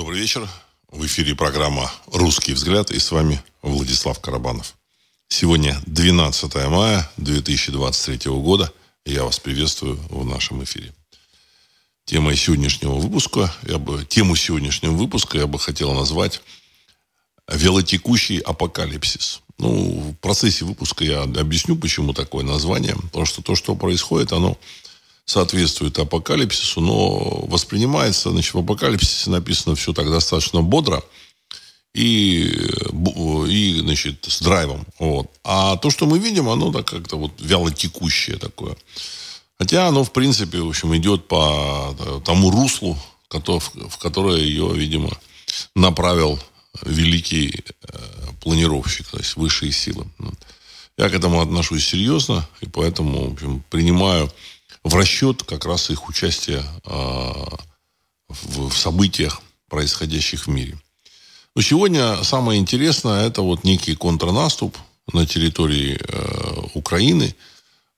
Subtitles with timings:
[0.00, 0.48] Добрый вечер.
[0.90, 4.74] В эфире программа «Русский взгляд» и с вами Владислав Карабанов.
[5.28, 8.72] Сегодня 12 мая 2023 года.
[9.04, 10.94] Я вас приветствую в нашем эфире.
[12.06, 16.40] Тема сегодняшнего выпуска, я бы, тему сегодняшнего выпуска я бы хотел назвать
[17.46, 19.42] «Велотекущий апокалипсис».
[19.58, 22.96] Ну, в процессе выпуска я объясню, почему такое название.
[22.96, 24.56] Потому что то, что происходит, оно
[25.30, 31.04] соответствует апокалипсису, но воспринимается, значит, в апокалипсисе написано все так достаточно бодро
[31.94, 32.50] и,
[33.48, 34.84] и значит, с драйвом.
[34.98, 35.30] Вот.
[35.44, 38.76] А то, что мы видим, оно так как-то вот вяло текущее такое.
[39.56, 45.16] Хотя оно, в принципе, в общем, идет по тому руслу, в которое ее, видимо,
[45.76, 46.40] направил
[46.84, 47.98] великий э,
[48.40, 50.06] планировщик, то есть высшие силы.
[50.98, 54.28] Я к этому отношусь серьезно, и поэтому, в общем, принимаю
[54.84, 57.58] в расчет как раз их участия а,
[58.28, 60.78] в событиях, происходящих в мире.
[61.54, 64.76] Но сегодня самое интересное это вот некий контрнаступ
[65.12, 67.34] на территории э, Украины,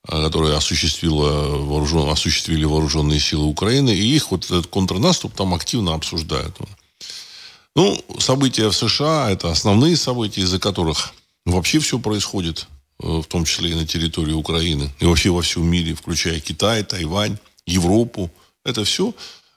[0.09, 5.95] а, который осуществила вооружен, осуществили вооруженные силы Украины, и их вот этот контрнаступ там активно
[5.95, 6.57] обсуждают.
[7.75, 11.13] Ну, события в США– это основные события, из-за которых
[11.47, 12.67] вообще все происходит
[12.99, 17.37] в том числе и на территории Украины, и вообще во всем мире, включая Китай, Тайвань,
[17.67, 18.31] Европу.
[18.65, 19.15] Это все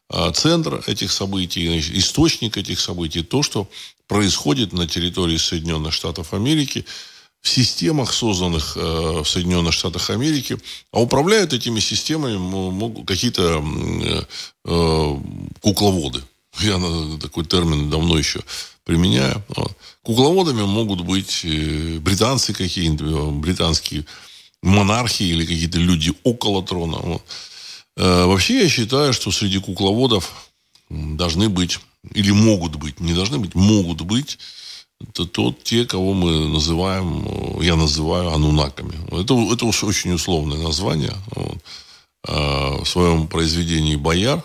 [0.10, 3.68] а, центр этих событий, источник этих событий, то, что
[4.08, 6.86] происходит на территории Соединенных Штатов Америки,
[7.42, 10.58] в системах, созданных э, в Соединенных Штатах Америки,
[10.92, 13.64] а управляют этими системами какие-то
[14.66, 15.16] э,
[15.62, 16.24] кукловоды.
[16.60, 16.80] Я
[17.20, 18.42] такой термин давно еще
[18.86, 19.44] применяю.
[20.04, 24.06] Кукловодами могут быть э, британцы какие-нибудь, э, британские
[24.62, 27.20] монархи или какие-то люди около трона.
[27.98, 30.32] Э, вообще я считаю, что среди кукловодов
[30.90, 31.80] должны быть,
[32.14, 34.38] или могут быть, не должны быть, могут быть,
[35.02, 38.94] это тот, те, кого мы называем, я называю анунаками.
[39.08, 41.14] Это, это уж очень условное название.
[41.32, 41.58] Вот.
[42.24, 44.44] В своем произведении «Бояр»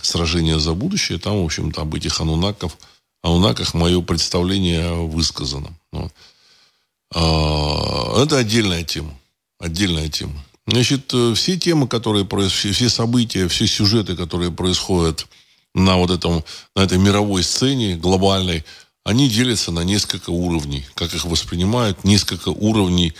[0.00, 2.76] «Сражение за будущее», там, в общем-то, об этих анунаков–
[3.22, 5.72] а у НАКах мое представление высказано.
[7.14, 9.16] А, это отдельная тема.
[9.60, 10.44] Отдельная тема.
[10.66, 15.26] Значит, э, все темы, которые происходят, все события, все сюжеты, которые происходят
[15.74, 18.64] на вот этом, на этой мировой сцене глобальной,
[19.04, 20.84] они делятся на несколько уровней.
[20.94, 23.12] Как их воспринимают, несколько уровней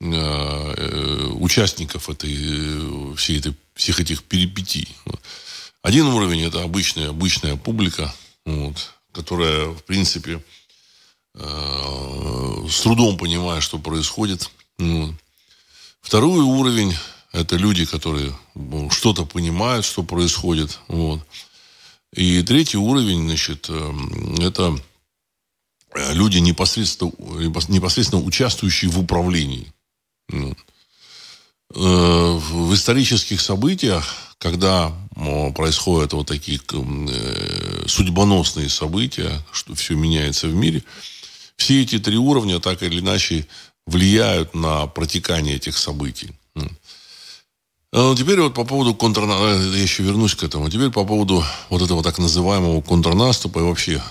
[0.00, 4.88] э, э, участников этой, э, всей этой, всех этих перипетий.
[5.82, 8.14] Один уровень это обычная, обычная публика.
[8.44, 10.42] Вот которая, в принципе,
[11.34, 14.50] э, с трудом понимает, что происходит.
[16.00, 16.94] Второй уровень–
[17.32, 20.78] это люди, которые ну, что-то понимают, что происходит.
[20.88, 21.20] Вот.
[22.12, 23.92] И третий уровень, значит, э,
[24.38, 24.78] это
[26.12, 27.10] люди, непосредственно,
[27.68, 29.72] непосредственно участвующие в управлении.
[30.30, 30.52] Э,
[31.74, 34.92] в исторических событиях когда
[35.54, 40.82] происходят вот такие э, судьбоносные события, что все меняется в мире,
[41.56, 43.46] все эти три уровня так или иначе
[43.86, 46.30] влияют на протекание этих событий.
[47.90, 51.82] А теперь вот по поводу контрнаступа, я еще вернусь к этому, теперь по поводу вот
[51.82, 54.02] этого так называемого контрнаступа и вообще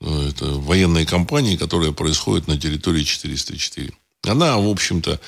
[0.00, 3.92] э, это военной кампании, которая происходит на территории 404.
[4.26, 5.20] Она, в общем-то,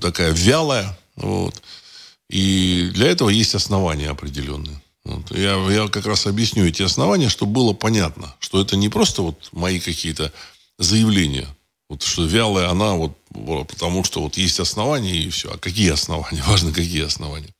[0.00, 1.60] такая вялая, вот,
[2.30, 4.80] и для этого есть основания определенные.
[5.04, 5.36] Вот.
[5.36, 9.48] Я, я как раз объясню эти основания, чтобы было понятно, что это не просто вот
[9.50, 10.32] мои какие-то
[10.78, 11.48] заявления,
[11.88, 13.16] вот что вялая она вот,
[13.66, 15.52] потому что вот есть основания и все.
[15.52, 16.42] А какие основания?
[16.46, 17.52] Важно, какие основания.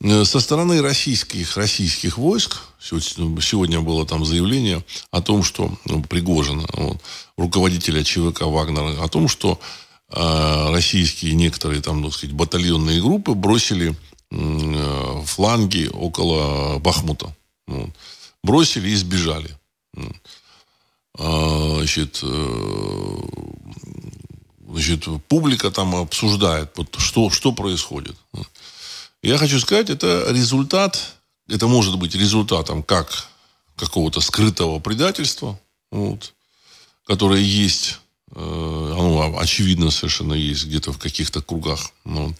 [0.00, 6.66] Э, со стороны российских, российских войск сегодня было там заявление о том, что ну, Пригожина,
[6.72, 7.02] вот,
[7.36, 9.60] руководителя ЧВК Вагнера, о том, что
[10.08, 13.96] российские некоторые там, так сказать, батальонные группы бросили
[14.30, 17.34] э, фланги около Бахмута.
[18.42, 19.56] Бросили и сбежали.
[21.18, 23.18] А, значит, э,
[24.68, 28.16] значит, публика там обсуждает, вот, что, что происходит.
[29.22, 31.16] Я хочу сказать, это результат,
[31.48, 33.28] это может быть результатом как
[33.76, 35.58] какого-то скрытого предательства,
[35.90, 36.34] вот,
[37.06, 37.98] которое есть
[38.34, 41.92] оно очевидно совершенно есть где-то в каких-то кругах.
[42.04, 42.34] Ну,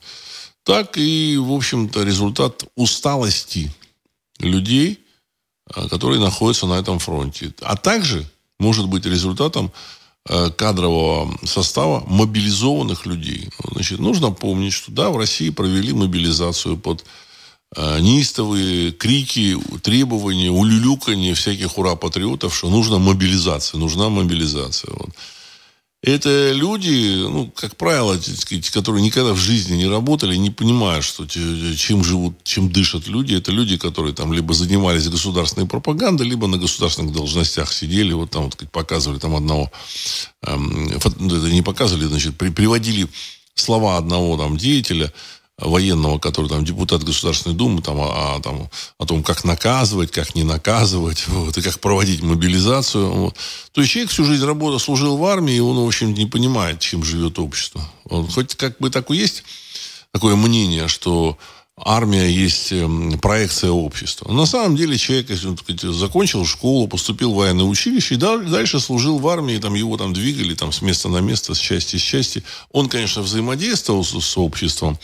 [0.67, 3.73] так и, в общем-то, результат усталости
[4.41, 4.99] людей,
[5.73, 7.55] э, которые находятся на этом фронте.
[7.61, 8.29] А также
[8.59, 9.71] может быть результатом
[10.29, 13.49] э, кадрового состава мобилизованных людей.
[13.71, 17.05] Значит, нужно помнить, что да, в России провели мобилизацию под
[17.77, 24.93] э, неистовые крики, требования, улюлюканье всяких ура-патриотов, что нужна мобилизация, нужна мобилизация.
[24.93, 25.11] Вот.
[26.03, 31.27] Это люди, ну, как правило, сказать, которые никогда в жизни не работали, не понимают, что
[31.27, 33.35] чем живут, чем дышат люди.
[33.35, 38.45] Это люди, которые там либо занимались государственной пропагандой, либо на государственных должностях сидели, вот там,
[38.45, 39.73] вот, сказать, показывали там одного,
[40.43, 43.09] эм, ну, не показывали, значит, при, приводили
[43.55, 45.13] слова одного там деятеля,
[45.59, 48.69] военного, который там депутат Государственной Думы, там, о, там,
[48.99, 53.11] о том, как наказывать, как не наказывать, вот, и как проводить мобилизацию.
[53.11, 53.37] Вот.
[53.73, 56.81] То есть человек всю жизнь работал, служил в армии, и он, в общем, не понимает,
[56.81, 57.83] чем живет общество.
[58.05, 59.45] Он, хоть как бы так и есть
[60.13, 61.39] такое мнение, что
[61.79, 64.27] армия есть эм, проекция общества.
[64.29, 68.19] Но на самом деле человек, если он сказать, закончил школу, поступил в военное училище и
[68.19, 71.97] дальше служил в армии, там его там двигали там, с места на место, с части
[71.97, 72.43] с части.
[72.73, 74.99] Он, конечно, взаимодействовал с, с обществом,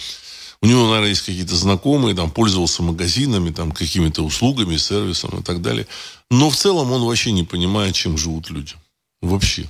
[0.63, 5.61] у него, наверное, есть какие-то знакомые, там, пользовался магазинами, там, какими-то услугами, сервисом и так
[5.61, 5.89] далее.
[6.31, 8.75] Но в целом он вообще не понимает, чем живут люди.
[9.21, 9.69] Вообще.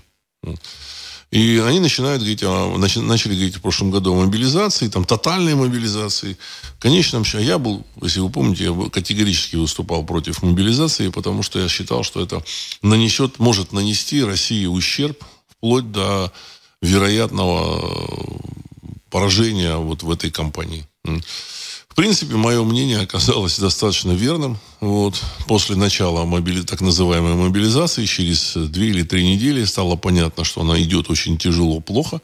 [1.31, 6.37] И они начинают говорить, начали говорить в прошлом году о мобилизации, там, тотальной мобилизации.
[6.77, 11.59] В конечном счете, я был, если вы помните, я категорически выступал против мобилизации, потому что
[11.59, 12.45] я считал, что это
[12.83, 16.31] нанесет, может нанести России ущерб вплоть до
[16.83, 17.81] вероятного
[19.13, 20.85] поражения вот в этой кампании.
[21.05, 24.59] В принципе, мое мнение оказалось достаточно верным.
[24.81, 25.23] Вот.
[25.47, 26.63] После начала мобили...
[26.63, 31.81] так называемой мобилизации, через две или три недели стало понятно, что она идет очень тяжело,
[31.81, 32.23] плохо.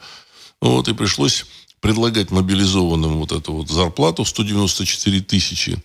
[0.63, 0.89] Вот.
[0.89, 1.45] И пришлось
[1.81, 5.77] предлагать мобилизованным вот эту вот зарплату 194 тысячи.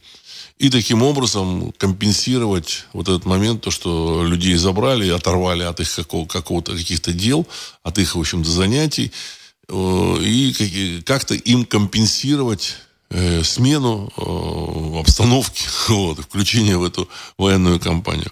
[0.59, 6.25] И таким образом компенсировать вот этот момент, то, что людей забрали, оторвали от их какого-
[6.25, 7.45] какого-то, каких-то дел,
[7.83, 9.11] от их, в общем-то, занятий.
[9.69, 12.75] Э, и как-то им компенсировать
[13.09, 17.07] э, смену э, обстановки, вот, включение в эту
[17.37, 18.31] военную кампанию.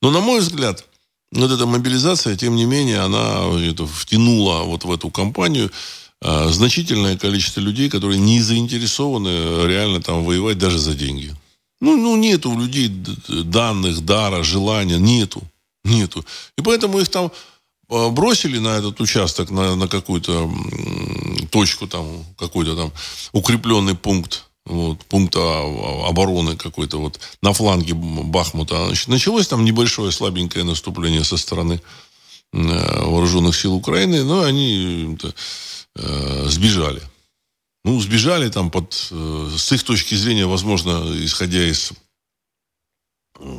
[0.00, 0.84] Но, на мой взгляд,
[1.32, 5.70] вот эта мобилизация, тем не менее, она это, втянула вот в эту кампанию
[6.22, 11.34] значительное количество людей, которые не заинтересованы реально там воевать даже за деньги.
[11.80, 12.88] Ну, ну нету у людей
[13.28, 15.42] данных, дара, желания, нету.
[15.84, 16.26] Нету.
[16.58, 17.32] И поэтому их там
[17.90, 20.50] бросили на этот участок, на, на какую-то
[21.50, 22.92] точку, там, какой-то там
[23.32, 25.40] укрепленный пункт, вот, пункта
[26.06, 28.86] обороны какой-то вот на фланге Бахмута.
[28.86, 31.80] Значит, началось там небольшое слабенькое наступление со стороны
[32.52, 32.58] э,
[33.04, 35.18] вооруженных сил Украины, но они
[35.96, 37.02] э, сбежали.
[37.84, 41.92] Ну, сбежали там под, э, с их точки зрения, возможно, исходя из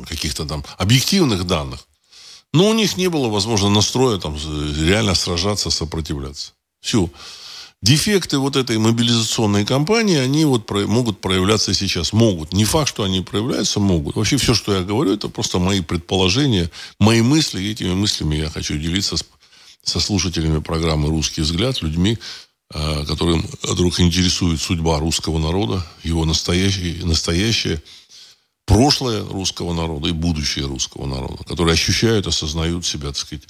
[0.06, 1.86] каких-то там объективных данных,
[2.52, 6.52] но у них не было, возможно, настроя там реально сражаться, сопротивляться.
[6.80, 7.10] Все.
[7.80, 12.12] Дефекты вот этой мобилизационной кампании, они вот про, могут проявляться сейчас.
[12.12, 12.52] Могут.
[12.52, 14.14] Не факт, что они проявляются, могут.
[14.14, 16.70] Вообще все, что я говорю, это просто мои предположения,
[17.00, 17.60] мои мысли.
[17.60, 19.24] И этими мыслями я хочу делиться с,
[19.82, 22.18] со слушателями программы «Русский взгляд», людьми,
[22.72, 27.82] э, которым вдруг интересует судьба русского народа, его настоящее, настоящее
[28.66, 33.44] прошлое русского народа и будущее русского народа, которые ощущают, осознают себя, так сказать,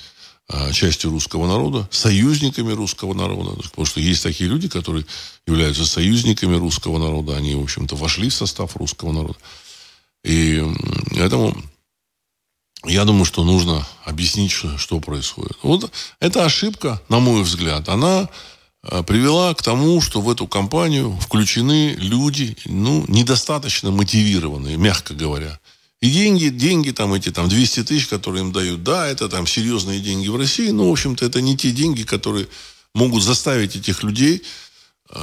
[0.49, 3.63] а, частью русского народа, союзниками русского народа.
[3.63, 5.07] Потому что есть такие люди, которые
[5.47, 7.37] являются союзниками русского народа.
[7.37, 9.39] Они, в общем-то, вошли в состав русского народа.
[10.25, 10.63] И
[11.11, 11.57] поэтому
[12.85, 15.57] я думаю, что нужно объяснить, что, происходит.
[15.63, 15.91] Вот
[16.21, 18.29] эта ошибка, на мой взгляд, она
[18.83, 25.61] привела к тому, что в эту компанию включены люди, ну, недостаточно мотивированные, мягко говоря.
[26.01, 30.01] И деньги, деньги там эти там 200 тысяч, которые им дают, да, это там серьезные
[30.01, 32.49] деньги в России, но, в общем-то, это не те деньги, которые
[32.93, 34.43] могут заставить этих людей
[35.11, 35.19] э,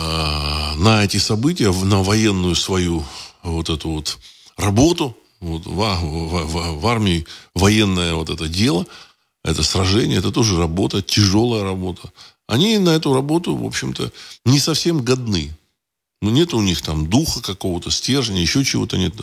[0.78, 3.04] на эти события, на военную свою
[3.44, 4.18] вот эту вот
[4.56, 8.86] работу, вот, в, в, в, в армии военное вот это дело,
[9.44, 12.10] это сражение, это тоже работа, тяжелая работа
[12.50, 14.12] они на эту работу, в общем-то,
[14.44, 15.56] не совсем годны.
[16.20, 19.14] Ну, нет у них там духа какого-то, стержня, еще чего-то нет.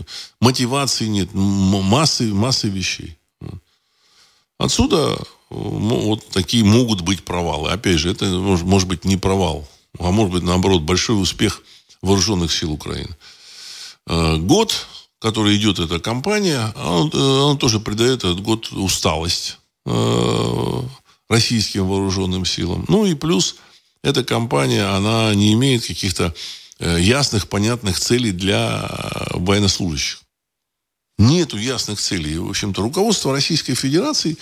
[0.41, 3.19] Мотивации нет, массы, массы вещей.
[4.59, 5.19] Отсюда
[5.51, 7.71] вот такие могут быть провалы.
[7.71, 9.69] Опять же, это может быть не провал,
[9.99, 11.63] а может быть, наоборот, большой успех
[12.03, 13.15] вооруженных сил Украины.
[14.07, 14.87] Э, год,
[15.19, 20.83] который идет эта кампания, он, э, он тоже придает этот год усталость э,
[21.29, 22.85] российским вооруженным силам.
[22.89, 23.57] Ну и плюс
[24.03, 26.35] эта компания, она не имеет каких-то
[26.79, 30.23] э, ясных, понятных целей для э, военнослужащих.
[31.19, 32.39] Нету ясных целей.
[32.39, 34.37] В общем-то, руководство Российской Федерации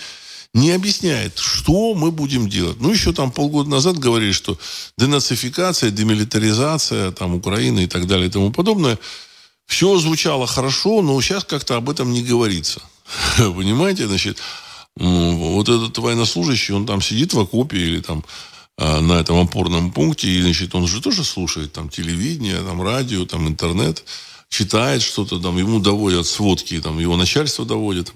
[0.52, 2.80] не объясняет, что мы будем делать.
[2.80, 4.58] Ну, еще там полгода назад говорили, что
[4.96, 8.98] денацификация, демилитаризация там, Украины и так далее и тому подобное.
[9.66, 12.82] все звучало хорошо, но сейчас как-то об этом не говорится.
[13.36, 14.38] Понимаете, значит,
[14.96, 18.24] вот этот военнослужащий, он там сидит в окопе или там
[18.76, 23.24] а, на этом опорном пункте, и, значит, он же тоже слушает там телевидение, там радио,
[23.24, 24.04] там интернет,
[24.48, 28.12] читает что-то, там ему доводят сводки, там его начальство доводит.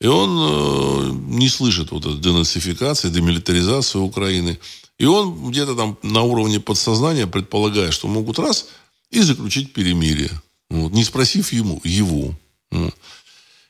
[0.00, 4.58] И он э, не слышит вот этой денацификации, демилитаризации Украины.
[4.98, 8.68] И он где-то там на уровне подсознания предполагает, что могут раз
[9.10, 10.30] и заключить перемирие.
[10.68, 12.34] Вот, не спросив ему, его.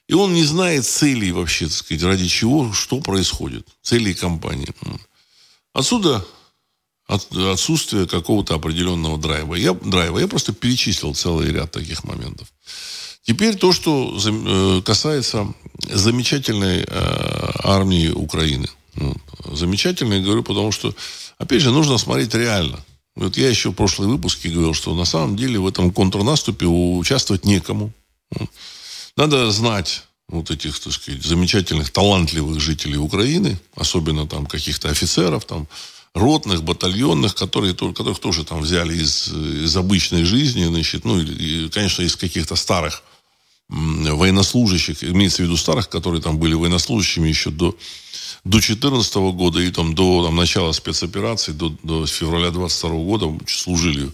[0.08, 3.66] И он не знает целей вообще, так сказать, ради чего, что происходит.
[3.82, 4.68] Целей компании.
[5.72, 6.24] Отсюда
[7.08, 9.54] от, отсутствие какого-то определенного драйва.
[9.54, 10.18] Я, драйва.
[10.18, 12.48] Я просто перечислил целый ряд таких моментов.
[13.22, 18.68] Теперь то, что э, касается замечательной э, армии Украины.
[19.52, 20.94] Замечательной, говорю, потому что,
[21.38, 22.84] опять же, нужно смотреть реально.
[23.16, 27.44] Вот я еще в прошлой выпуске говорил, что на самом деле в этом контрнаступе участвовать
[27.44, 27.92] некому.
[29.16, 35.68] Надо знать вот этих, так сказать, замечательных, талантливых жителей Украины, особенно там каких-то офицеров, там,
[36.14, 42.02] ротных, батальонных, которые, которых тоже там взяли из, из обычной жизни, значит, ну, и, конечно,
[42.02, 43.02] из каких-то старых
[43.68, 47.76] военнослужащих, имеется в виду старых, которые там были военнослужащими еще до,
[48.44, 54.10] до 2014 года и там, до там, начала спецоперации, до, до февраля 22 года служили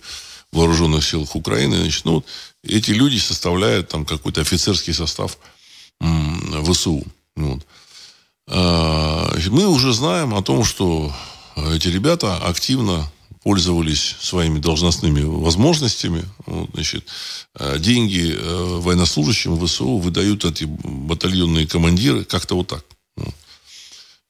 [0.52, 1.76] в вооруженных силах Украины.
[1.78, 2.24] Значит, ну,
[2.64, 5.38] эти люди составляют там какой-то офицерский состав
[6.00, 7.04] ВСУ.
[7.36, 7.66] Вот.
[8.48, 11.14] А, мы уже знаем о том, что
[11.56, 13.10] эти ребята активно
[13.42, 16.24] пользовались своими должностными возможностями.
[16.46, 17.06] Вот, значит,
[17.54, 22.84] а, деньги э, военнослужащим ВСУ выдают эти батальонные командиры как-то вот так.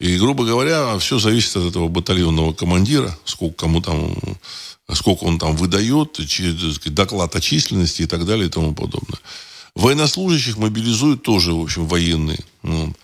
[0.00, 4.16] И, грубо говоря, все зависит от этого батальонного командира, сколько кому там,
[4.94, 6.20] сколько он там выдает,
[6.86, 9.18] доклад о численности и так далее и тому подобное.
[9.74, 12.40] Военнослужащих мобилизуют тоже, в общем, военные.
[12.62, 12.94] Ну,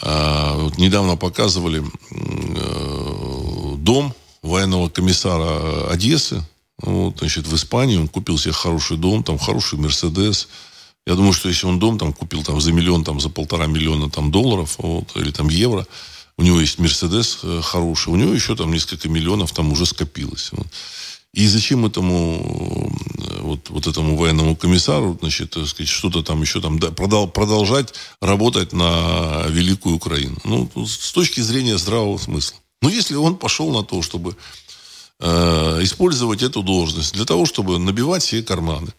[0.00, 6.42] а, вот недавно показывали э, дом военного комиссара Одессы,
[6.80, 7.96] вот, значит, в Испании.
[7.96, 10.48] Он купил себе хороший дом, там хороший Мерседес.
[11.06, 14.08] Я думаю, что если он дом там купил там за миллион, там за полтора миллиона
[14.08, 15.86] там долларов, вот, или там евро,
[16.38, 20.50] у него есть Мерседес э, хороший, у него еще там несколько миллионов там уже скопилось.
[20.52, 20.66] Вот.
[21.34, 22.90] И зачем этому
[23.40, 28.72] вот, вот этому военному комиссару, значит, так сказать, что-то там еще там продал, продолжать работать
[28.72, 30.36] на великую Украину?
[30.44, 32.58] Ну, с точки зрения здравого смысла.
[32.80, 34.36] Но если он пошел на то, чтобы
[35.20, 38.92] э, использовать эту должность для того, чтобы набивать себе карманы,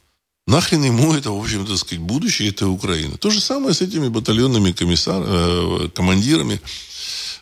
[0.46, 3.18] нахрен ему это, в общем, так сказать, будущее этой Украины.
[3.18, 6.60] То же самое с этими батальонными комиссар, э, командирами,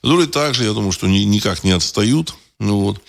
[0.02, 2.36] которые также, я думаю, что ни, никак не отстают.
[2.60, 3.02] Ну, вот.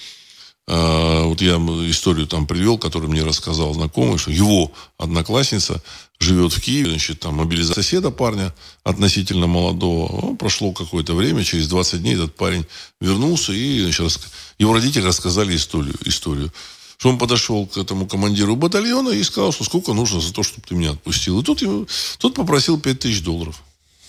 [0.70, 1.56] А, вот я
[1.90, 5.82] историю там привел, которую мне рассказал знакомый, что его одноклассница
[6.20, 8.54] живет в Киеве, значит, там мобилизация соседа парня
[8.84, 10.20] относительно молодого.
[10.20, 12.66] Ну, прошло какое-то время, через 20 дней этот парень
[13.00, 14.20] вернулся, и значит,
[14.58, 16.52] его родители рассказали историю, историю.
[16.98, 20.66] Что он подошел к этому командиру батальона и сказал, что сколько нужно за то, чтобы
[20.68, 21.40] ты меня отпустил.
[21.40, 21.86] И тут, ему,
[22.18, 23.62] тут попросил 5 тысяч долларов.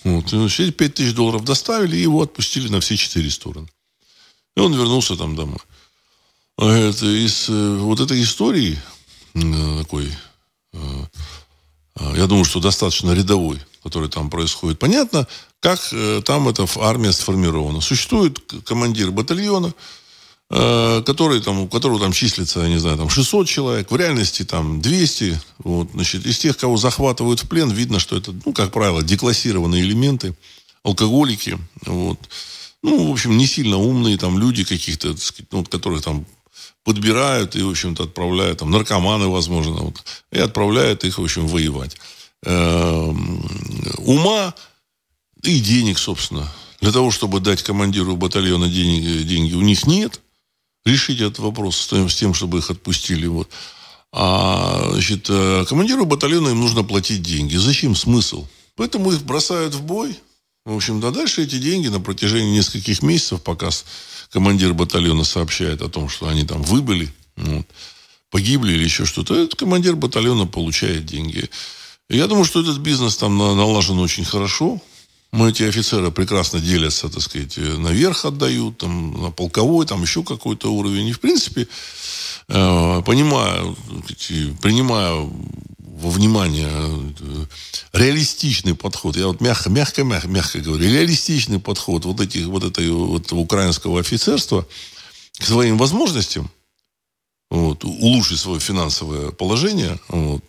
[0.04, 0.32] Вот.
[0.34, 3.68] И, эти 5 тысяч долларов доставили, и его отпустили на все четыре стороны.
[4.56, 5.60] И он вернулся там домой.
[6.58, 8.78] Это из э, вот этой истории
[9.34, 10.12] такой,
[10.74, 10.78] э,
[11.96, 14.78] э, я думаю, что достаточно рядовой, который там происходит.
[14.78, 15.26] Понятно,
[15.62, 15.80] как
[16.26, 17.80] там эта армия сформирована.
[17.80, 19.74] Существует командир батальона,
[20.50, 24.82] который там, у которого там числится, я не знаю, там 600 человек, в реальности там
[24.82, 25.40] 200.
[25.60, 29.84] Вот, значит, из тех, кого захватывают в плен, видно, что это, ну, как правило, деклассированные
[29.84, 30.34] элементы,
[30.84, 32.20] алкоголики, вот.
[32.82, 35.14] Ну, в общем, не сильно умные там люди каких-то,
[35.52, 36.26] ну, которых там
[36.84, 41.96] подбирают и, в общем-то, отправляют, там, наркоманы, возможно, вот, и отправляют их, в общем, воевать.
[42.46, 43.46] Эм,
[44.00, 44.56] ума
[45.44, 46.52] и денег, собственно,
[46.82, 50.22] для того, чтобы дать командиру батальона деньги, деньги у них нет.
[50.86, 53.28] Решить этот вопрос с тем, чтобы их отпустили.
[53.28, 53.50] Вот.
[54.12, 57.58] А значит, э, командиру батальона им нужно платить деньги.
[57.58, 58.48] Зачем смысл?
[58.76, 60.18] Поэтому их бросают в бой.
[60.66, 63.70] В общем, да дальше эти деньги на протяжении нескольких месяцев, пока
[64.32, 67.66] командир батальона сообщает о том, что они там выбыли, вот,
[68.30, 71.50] погибли или еще что-то, этот командир батальона получает деньги.
[72.10, 74.82] я думаю, что этот бизнес там налажен очень хорошо.
[75.32, 80.74] Мы эти офицеры прекрасно делятся, так сказать, наверх отдают, там, на полковой, там еще какой-то
[80.74, 81.08] уровень.
[81.08, 81.68] И, в принципе,
[82.48, 83.78] э, понимаю,
[84.62, 85.32] принимаю
[85.78, 87.46] во внимание э,
[87.94, 92.90] реалистичный подход, я вот мягко, мягко, мягко, мягко говорю, реалистичный подход вот этих, вот этой,
[92.90, 94.66] вот украинского офицерства
[95.38, 96.50] к своим возможностям,
[97.52, 100.44] вот, улучшить свое финансовое положение, вот,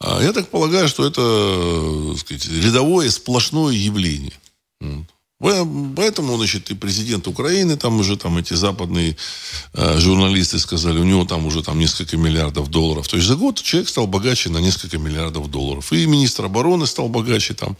[0.00, 4.34] я так полагаю, что это так сказать, рядовое сплошное явление.
[5.96, 9.16] Поэтому, значит, и президент Украины, там уже там эти западные
[9.74, 13.08] э, журналисты сказали, у него там уже там несколько миллиардов долларов.
[13.08, 15.92] То есть за год человек стал богаче на несколько миллиардов долларов.
[15.92, 17.76] И министр обороны стал богаче там.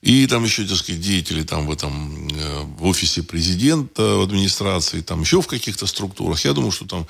[0.00, 5.00] И там еще, так сказать, деятели там в этом, э, в офисе президента, в администрации,
[5.00, 6.44] там еще в каких-то структурах.
[6.44, 7.06] Я думаю, что там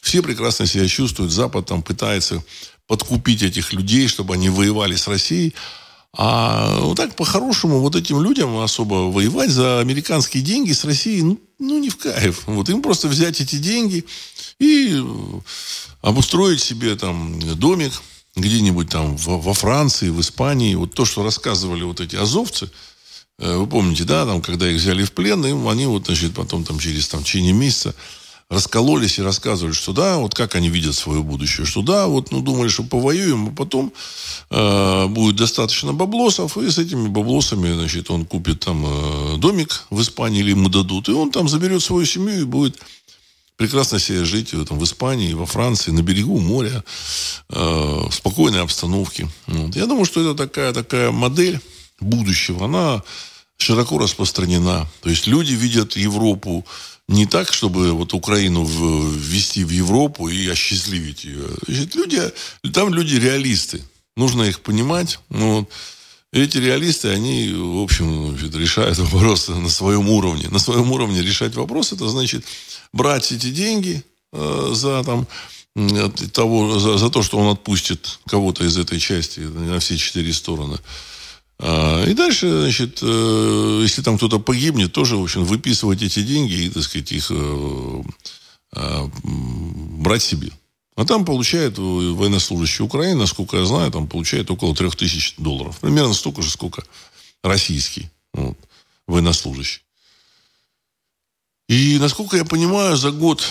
[0.00, 1.30] все прекрасно себя чувствуют.
[1.30, 2.42] Запад там пытается
[2.86, 5.54] подкупить этих людей, чтобы они воевали с Россией.
[6.18, 11.38] А вот так по-хорошему вот этим людям особо воевать за американские деньги с Россией, ну,
[11.58, 12.44] ну не в кайф.
[12.46, 14.06] Вот им просто взять эти деньги
[14.58, 15.02] и
[16.00, 17.92] обустроить себе там домик
[18.34, 20.74] где-нибудь там во Франции, в Испании.
[20.74, 22.70] Вот то, что рассказывали вот эти азовцы,
[23.38, 26.64] э, вы помните, да, там, когда их взяли в плен, им они вот, значит, потом
[26.64, 27.94] там через там, в течение месяца
[28.48, 32.42] раскололись и рассказывали, что да, вот как они видят свое будущее, что да, вот, ну,
[32.42, 33.92] думали, что повоюем, а потом
[34.50, 40.00] э, будет достаточно баблосов, и с этими баблосами, значит, он купит там э, домик в
[40.00, 42.78] Испании или ему дадут, и он там заберет свою семью и будет
[43.56, 46.84] прекрасно себе жить там, в Испании, во Франции, на берегу моря,
[47.48, 47.58] э,
[48.08, 49.28] в спокойной обстановке.
[49.48, 49.74] Вот.
[49.74, 51.60] Я думаю, что это такая, такая модель
[51.98, 53.02] будущего, она
[53.56, 54.86] широко распространена.
[55.02, 56.64] То есть люди видят Европу
[57.08, 61.46] не так, чтобы вот Украину ввести в Европу и осчастливить ее.
[61.66, 62.20] Значит, люди,
[62.72, 63.82] там люди реалисты.
[64.16, 65.20] Нужно их понимать.
[65.28, 65.70] Ну, вот.
[66.32, 70.48] Эти реалисты, они, в общем, решают вопросы на своем уровне.
[70.48, 72.44] На своем уровне решать вопрос, это значит
[72.92, 75.26] брать эти деньги э, за там,
[76.32, 80.78] того, за, за то, что он отпустит кого-то из этой части на все четыре стороны.
[81.58, 86.52] А, и дальше, значит, э, если там кто-то погибнет, тоже, в общем, выписывать эти деньги
[86.52, 88.02] и, так сказать, их э,
[88.74, 90.50] а, брать себе.
[90.96, 95.78] А там получает военнослужащий Украины, насколько я знаю, там получает около 3000 долларов.
[95.80, 96.82] Примерно столько же, сколько
[97.42, 98.56] российский вот,
[99.06, 99.82] военнослужащий.
[101.68, 103.42] И, насколько я понимаю, за год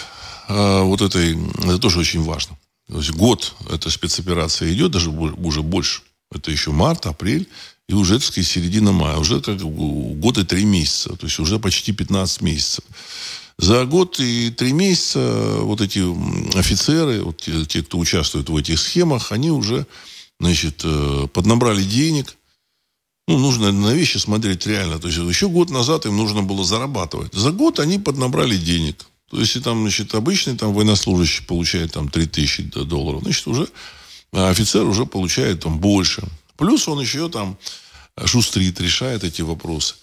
[0.47, 2.57] э, вот этой, это тоже очень важно.
[2.87, 6.01] То есть год эта спецоперация идет, даже уже больше.
[6.31, 7.47] Это еще март, апрель.
[7.87, 9.17] И уже, так сказать, середина мая.
[9.17, 11.15] Уже как год и три месяца.
[11.15, 12.83] То есть уже почти 15 месяцев.
[13.57, 15.99] За год и три месяца вот эти
[16.57, 19.85] офицеры, вот те, те, кто участвует в этих схемах, они уже,
[20.39, 22.35] значит, э, поднабрали денег.
[23.27, 24.99] Ну, нужно на вещи смотреть реально.
[24.99, 27.33] То есть еще год назад им нужно было зарабатывать.
[27.33, 29.05] За год они поднабрали денег.
[29.29, 33.67] То есть, если там, значит, обычный там военнослужащий получает там 3000 долларов, значит, уже
[34.33, 36.23] а офицер уже получает там больше.
[36.57, 37.57] Плюс он еще там
[38.23, 39.95] шустрит, решает эти вопросы.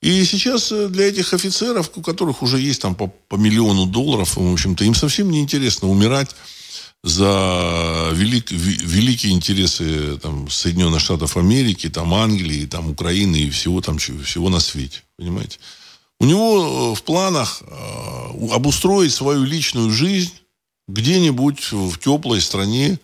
[0.00, 4.36] И сейчас э, для этих офицеров, у которых уже есть там по, по миллиону долларов,
[4.36, 6.34] в общем-то, им совсем не интересно умирать
[7.02, 13.98] за велик, великие интересы там, Соединенных Штатов Америки, там, Англии, там, Украины и всего, там,
[13.98, 15.02] всего на свете.
[15.16, 15.58] Понимаете?
[16.18, 20.32] У него э, в планах э, обустроить свою личную жизнь
[20.88, 22.98] где-нибудь в теплой стране,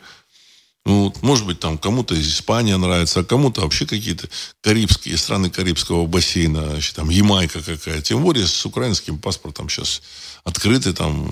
[0.87, 4.29] ну, может быть, там кому-то из Испании нравится, а кому-то вообще какие-то
[4.63, 8.01] карибские страны Карибского бассейна, там Ямайка какая.
[8.01, 10.01] Тем более с украинским паспортом сейчас
[10.45, 11.29] открыты там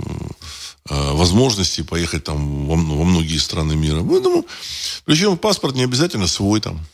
[0.90, 4.02] э, возможности поехать там во, во многие страны мира.
[4.02, 4.44] Поэтому,
[5.04, 6.84] причем паспорт не обязательно свой там.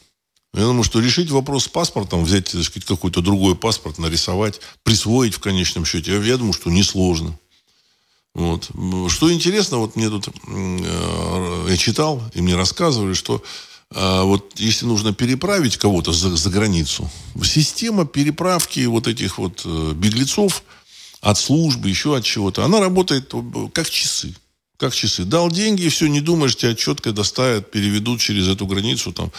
[0.53, 5.33] Я думаю, что решить вопрос с паспортом, взять, так сказать, какой-то другой паспорт, нарисовать, присвоить
[5.33, 7.39] в конечном счете, я, я думаю, что несложно.
[8.35, 8.71] Вот.
[9.09, 13.43] Что интересно, вот мне тут э, я читал, и мне рассказывали, что
[13.93, 17.11] э, вот если нужно переправить кого-то за, за границу,
[17.43, 20.63] система переправки вот этих вот э, беглецов
[21.21, 23.35] от службы, еще от чего-то, она работает
[23.73, 24.35] как часы
[24.81, 25.25] как часы.
[25.25, 29.31] Дал деньги, и все, не думаешь, тебя четко доставят, переведут через эту границу, там,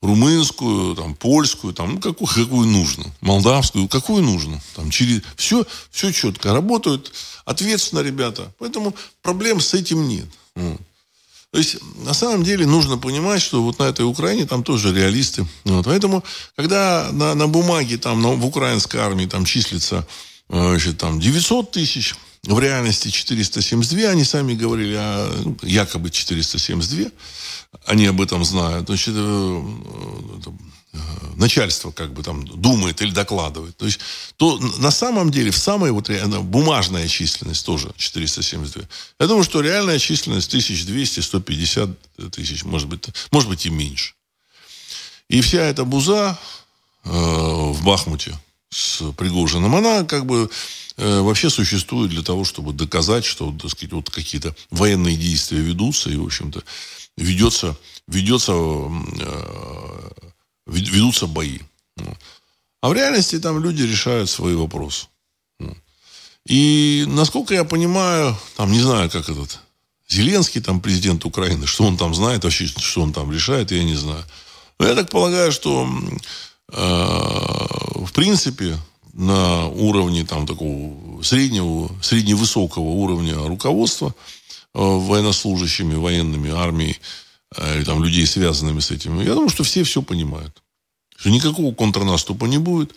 [0.00, 4.60] румынскую, там, польскую, там, ну, какую, какую нужно, молдавскую, какую нужно.
[4.74, 5.20] Там, через...
[5.36, 6.54] все, все четко.
[6.54, 7.12] Работают
[7.44, 8.50] ответственно ребята.
[8.58, 10.26] Поэтому проблем с этим нет.
[10.54, 15.46] То есть, на самом деле, нужно понимать, что вот на этой Украине там тоже реалисты.
[15.64, 15.84] Вот.
[15.84, 16.24] Поэтому,
[16.56, 20.06] когда на, на бумаге там, на, в украинской армии там числится
[20.48, 22.14] значит, там 900 тысяч,
[22.46, 27.10] в реальности 472, они сами говорили, а якобы 472,
[27.86, 28.86] они об этом знают.
[28.86, 29.62] Значит, э,
[30.92, 30.98] э,
[31.36, 33.76] начальство как бы там думает или докладывает.
[33.76, 33.98] То есть,
[34.36, 36.08] то на самом деле, в самой вот
[36.42, 38.84] бумажная численность тоже 472.
[39.18, 44.14] Я думаю, что реальная численность 1200-150 тысяч, может быть, может быть и меньше.
[45.28, 46.38] И вся эта буза
[47.04, 48.38] э, в Бахмуте
[48.70, 50.48] с Пригожиным, она как бы
[50.96, 56.16] вообще существует для того, чтобы доказать, что, так сказать, вот какие-то военные действия ведутся, и,
[56.16, 56.62] в общем-то,
[57.16, 60.10] ведется, ведется, э,
[60.66, 61.60] ведутся бои.
[62.80, 65.06] А в реальности там люди решают свои вопросы.
[66.46, 69.58] И, насколько я понимаю, там, не знаю, как этот
[70.08, 73.96] Зеленский, там, президент Украины, что он там знает вообще, что он там решает, я не
[73.96, 74.24] знаю.
[74.78, 75.88] Но я так полагаю, что,
[76.72, 78.78] э, в принципе,
[79.16, 84.14] на уровне там такого среднего, средневысокого уровня руководства
[84.74, 87.00] э, военнослужащими, военными, армией,
[87.56, 90.62] э, там, людей, связанными с этим, я думаю, что все все понимают.
[91.16, 92.94] Что никакого контрнаступа не будет.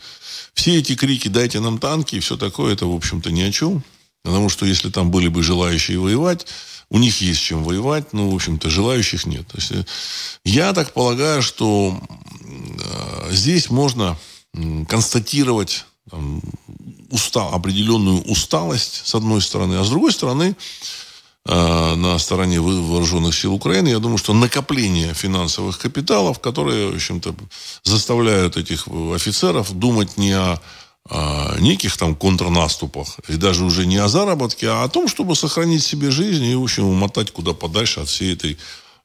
[0.53, 3.82] Все эти крики «дайте нам танки» и все такое, это, в общем-то, ни о чем.
[4.23, 6.45] Потому что если там были бы желающие воевать,
[6.89, 9.47] у них есть чем воевать, но, в общем-то, желающих нет.
[9.47, 9.86] То есть, э,
[10.43, 11.97] я так полагаю, что
[12.43, 14.17] э, здесь можно
[14.89, 16.41] констатировать там,
[17.09, 20.55] устал, определенную усталость, с одной стороны, а с другой стороны,
[21.45, 27.35] э, на стороне вооруженных сил Украины, я думаю, что накопление финансовых капиталов, которые, в общем-то,
[27.83, 30.59] заставляют этих офицеров думать не о
[31.59, 36.12] неких там контрнаступах, и даже уже не о заработке, а о том, чтобы сохранить себе
[36.12, 38.57] жизнь и, в общем, умотать куда подальше от всей этой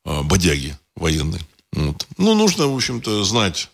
[0.04, 1.40] э, бодяги военной.
[1.72, 2.06] Вот.
[2.18, 3.70] Ну, нужно, в общем-то, знать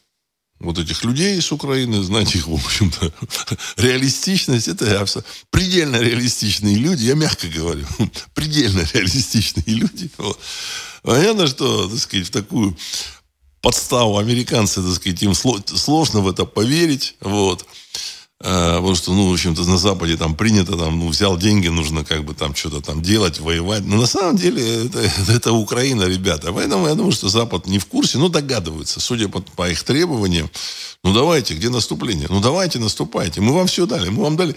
[0.61, 3.13] вот этих людей с Украины, знать их, в общем-то,
[3.77, 4.69] реалистичность.
[4.69, 5.07] Это
[5.51, 7.87] предельно реалистичные люди, я мягко говорю,
[8.35, 10.11] предельно реалистичные люди.
[10.19, 10.39] Вот.
[11.03, 12.77] Понятно, что, так сказать, в такую
[13.63, 17.17] подставу американцы, так сказать, им сложно в это поверить.
[17.21, 17.67] Вот.
[18.43, 22.05] Э, потому что, ну, в общем-то, на Западе там принято, там, ну, взял деньги, нужно
[22.05, 23.85] как бы там что-то там делать, воевать.
[23.85, 24.99] Но на самом деле это,
[25.29, 26.53] это Украина, ребята.
[26.53, 30.51] Поэтому я думаю, что Запад не в курсе, но догадывается, судя по, по их требованиям.
[31.05, 32.29] Ну, давайте, где наступление?
[32.31, 33.41] Ну, давайте, наступайте.
[33.41, 34.09] Мы вам все дали.
[34.09, 34.57] Мы вам дали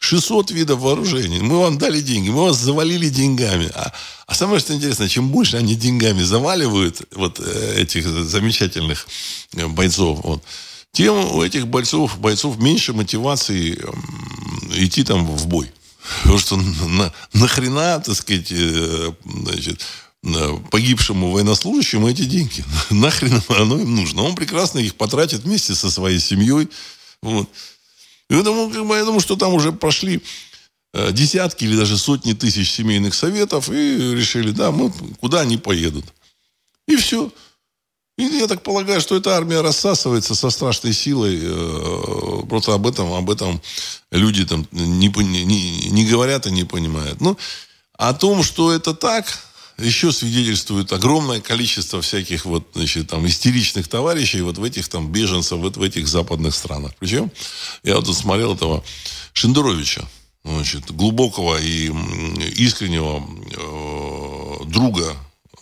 [0.00, 1.38] 600 видов вооружений.
[1.38, 3.70] Мы вам дали деньги, мы вас завалили деньгами.
[3.72, 3.92] А,
[4.26, 9.06] а самое что интересно, чем больше они деньгами заваливают вот э, этих замечательных
[9.54, 10.42] э, бойцов, вот,
[10.92, 13.78] тем у этих бойцов, бойцов меньше мотивации
[14.74, 15.70] идти там в бой.
[16.22, 19.86] Потому что на, нахрена, так сказать, э, значит,
[20.70, 22.64] погибшему военнослужащему эти деньги.
[22.90, 24.22] Нахрен оно им нужно.
[24.22, 26.68] Он прекрасно их потратит вместе со своей семьей.
[27.22, 27.48] Вот.
[28.30, 30.22] И поэтому, как бы, я думаю, что там уже прошли
[30.94, 36.04] э, десятки или даже сотни тысяч семейных советов и решили, да, мы куда они поедут.
[36.86, 37.32] И все.
[38.18, 41.38] И я так полагаю, что эта армия рассасывается со страшной силой.
[41.42, 43.62] Э, просто об этом, об этом
[44.10, 47.20] люди там не, не, не говорят и не понимают.
[47.20, 47.38] Ну,
[47.96, 49.26] о том, что это так,
[49.78, 55.58] еще свидетельствует огромное количество всяких вот, значит, там, истеричных товарищей вот в этих там беженцев,
[55.58, 56.92] вот в этих западных странах.
[56.98, 57.30] Причем
[57.82, 58.84] я вот тут смотрел этого
[59.32, 60.02] Шендеровича,
[60.44, 61.86] значит, глубокого и
[62.56, 65.16] искреннего э, друга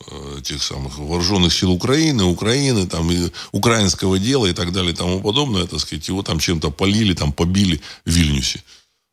[0.07, 4.97] Э, тех самых вооруженных сил Украины, Украины, там, и украинского дела и так далее и
[4.97, 8.63] тому подобное, так сказать, его там чем-то полили, там, побили в Вильнюсе.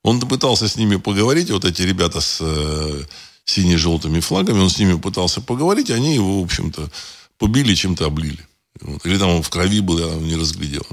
[0.03, 3.03] Он пытался с ними поговорить, вот эти ребята с э,
[3.43, 6.89] сине-желтыми флагами, он с ними пытался поговорить, они его, в общем-то,
[7.37, 8.47] побили, чем-то облили.
[8.79, 9.05] Вот.
[9.05, 10.87] Или там он в крови был, я не разглядел.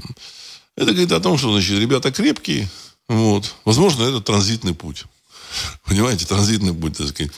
[0.75, 2.69] Это говорит о том, что, значит, ребята крепкие,
[3.07, 3.55] вот.
[3.63, 5.05] Возможно, это транзитный путь.
[5.85, 7.31] Понимаете, транзитный путь, так сказать.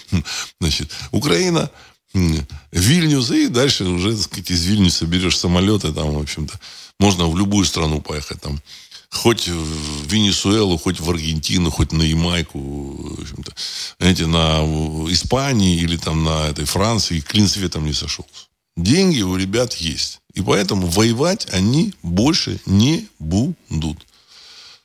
[0.60, 1.70] Значит, Украина
[2.14, 6.60] Вильнюс, и дальше уже, так сказать, из Вильнюса берешь самолеты, там, в общем-то,
[7.00, 8.62] можно в любую страну поехать, там,
[9.10, 13.54] хоть в Венесуэлу, хоть в Аргентину, хоть на Ямайку, в общем-то,
[14.00, 14.64] знаете, на
[15.12, 18.48] Испании или там на этой Франции, клин светом не сошелся.
[18.76, 20.22] Деньги у ребят есть.
[20.34, 24.06] И поэтому воевать они больше не будут.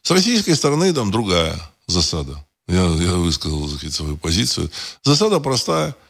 [0.02, 2.42] С российской стороны там другая засада.
[2.68, 4.70] Я, я высказал сказать, свою позицию.
[5.02, 5.94] Засада простая–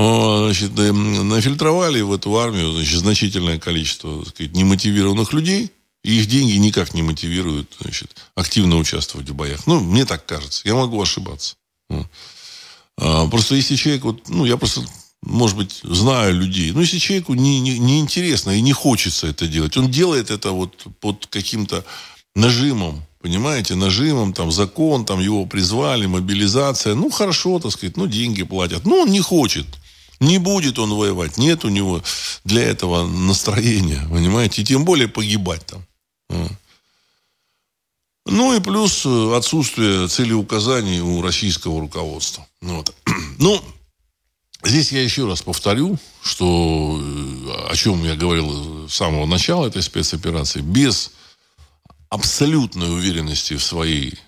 [0.00, 5.70] значит, нафильтровали в эту армию значит, значительное количество так сказать, немотивированных людей,
[6.02, 9.66] и их деньги никак не мотивируют значит, активно участвовать в боях.
[9.66, 10.62] Ну, мне так кажется.
[10.64, 11.56] Я могу ошибаться.
[12.96, 14.82] А, просто если человек, вот, ну, я просто,
[15.22, 19.46] может быть, знаю людей, но если человеку не, не, не интересно и не хочется это
[19.46, 21.84] делать, он делает это вот под каким-то
[22.34, 28.42] нажимом, понимаете, нажимом, там, закон, там, его призвали, мобилизация, ну, хорошо, так сказать, ну, деньги
[28.42, 29.66] платят, ну, он не хочет,
[30.20, 31.38] не будет он воевать.
[31.38, 32.02] Нет у него
[32.44, 34.62] для этого настроения, понимаете?
[34.62, 35.84] И тем более погибать там.
[38.26, 42.46] Ну и плюс э, отсутствие целеуказаний у российского руководства.
[42.60, 42.94] Ну вот.
[43.38, 43.60] Ну,
[44.62, 49.82] здесь я еще раз повторю, что э, о чем я говорил с самого начала этой
[49.82, 50.60] спецоперации.
[50.60, 51.12] Без
[52.10, 54.18] абсолютной уверенности в своей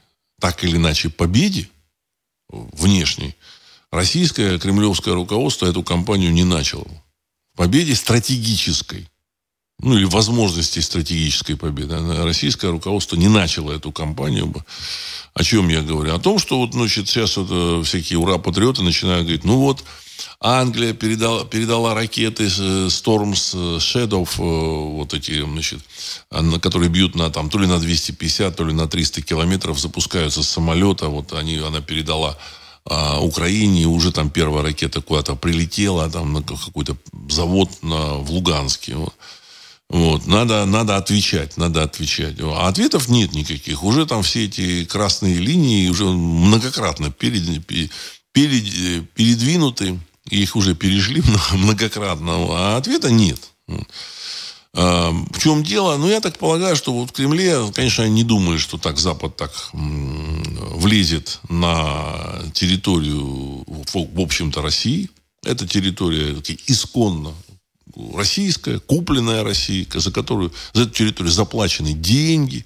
[0.41, 1.69] так или иначе победе
[2.49, 3.37] внешней,
[3.93, 6.89] российское кремлевское руководство эту кампанию не начало.
[7.55, 9.07] Победе стратегической
[9.83, 11.99] ну или возможности стратегической победы.
[12.25, 14.55] Российское руководство не начало эту кампанию.
[15.35, 16.15] О чем я говорю?
[16.15, 19.83] О том, что вот, значит, сейчас вот э, всякие ура-патриоты начинают говорить, ну вот,
[20.41, 25.81] Англия передала, передала ракеты Storms э, Shadow, э, вот эти, значит,
[26.61, 30.49] которые бьют на, там, то ли на 250, то ли на 300 километров, запускаются с
[30.49, 31.09] самолета.
[31.09, 32.39] Вот они, она передала
[32.85, 36.97] а, Украине, уже там первая ракета куда-то прилетела, там на какой-то
[37.29, 38.97] завод на, в Луганске.
[38.97, 39.15] Вот.
[39.89, 40.27] Вот.
[40.27, 42.37] Надо, надо отвечать, надо отвечать.
[42.41, 43.85] А ответов нет никаких.
[43.85, 50.01] Уже там все эти красные линии уже многократно перед, перед, передвинуты.
[50.31, 52.33] Их уже перешли многократно.
[52.51, 53.39] А ответа нет.
[53.69, 53.75] А,
[54.75, 55.97] в чем дело?
[55.99, 59.37] Ну, я так полагаю, что вот в Кремле, конечно, они не думают, что так Запад
[59.37, 65.11] так влезет на территорию, в общем-то, России.
[65.45, 67.35] Это территория исконно
[68.15, 72.65] российская, купленная Россией, за которую, за эту территорию заплачены деньги,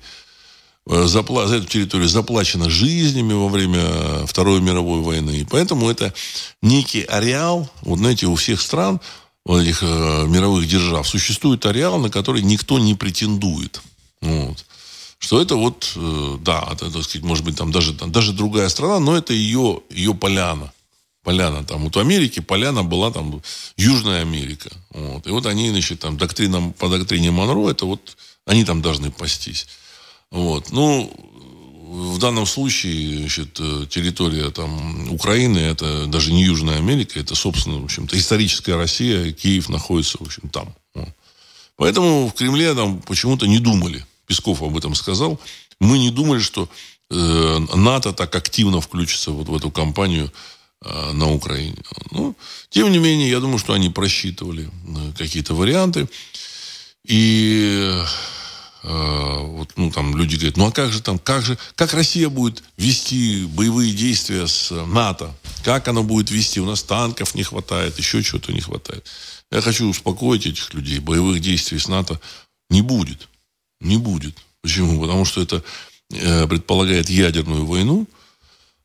[0.88, 5.40] э, запла, за эту территорию заплачено жизнями во время Второй мировой войны.
[5.40, 6.14] И поэтому это
[6.62, 9.01] некий ареал, вот знаете, у всех стран,
[9.46, 13.80] вот этих э, мировых держав, существует ареал, на который никто не претендует.
[14.20, 14.64] Вот.
[15.18, 18.68] Что это вот, э, да, это, так сказать, может быть, там даже, там, даже другая
[18.68, 20.72] страна, но это ее, ее поляна
[21.22, 21.82] поляна там.
[21.82, 23.42] Вот в Америке поляна была там
[23.76, 24.70] Южная Америка.
[24.90, 25.26] Вот.
[25.26, 29.66] И вот они, значит, там доктринам, по доктрине Монро, это вот они там должны пастись.
[30.30, 30.70] Вот.
[30.70, 31.11] Ну,
[31.96, 33.54] в данном случае, значит,
[33.88, 39.68] территория там Украины, это даже не Южная Америка, это, собственно, в общем-то, историческая Россия, Киев
[39.68, 40.74] находится, в общем, там.
[41.76, 45.40] Поэтому в Кремле там почему-то не думали, Песков об этом сказал,
[45.80, 46.68] мы не думали, что
[47.11, 50.32] э, НАТО так активно включится вот в эту кампанию
[50.82, 51.82] Э, на Украине.
[52.11, 52.37] Ну,
[52.68, 56.06] тем не менее, я думаю, что они просчитывали э, какие-то варианты.
[57.04, 57.98] И
[58.82, 59.36] э,
[59.87, 63.44] ну, там люди говорят, ну а как же там, как же, как Россия будет вести
[63.44, 65.35] боевые действия с НАТО?
[65.64, 66.61] Как она будет вести?
[66.61, 69.07] У нас танков не хватает, еще чего-то не хватает.
[69.51, 70.99] Я хочу успокоить этих людей.
[70.99, 72.20] Боевых действий с НАТО
[72.70, 73.29] не будет.
[73.81, 74.37] Не будет.
[74.62, 75.01] Почему?
[75.01, 75.62] Потому что это
[76.09, 78.07] предполагает ядерную войну,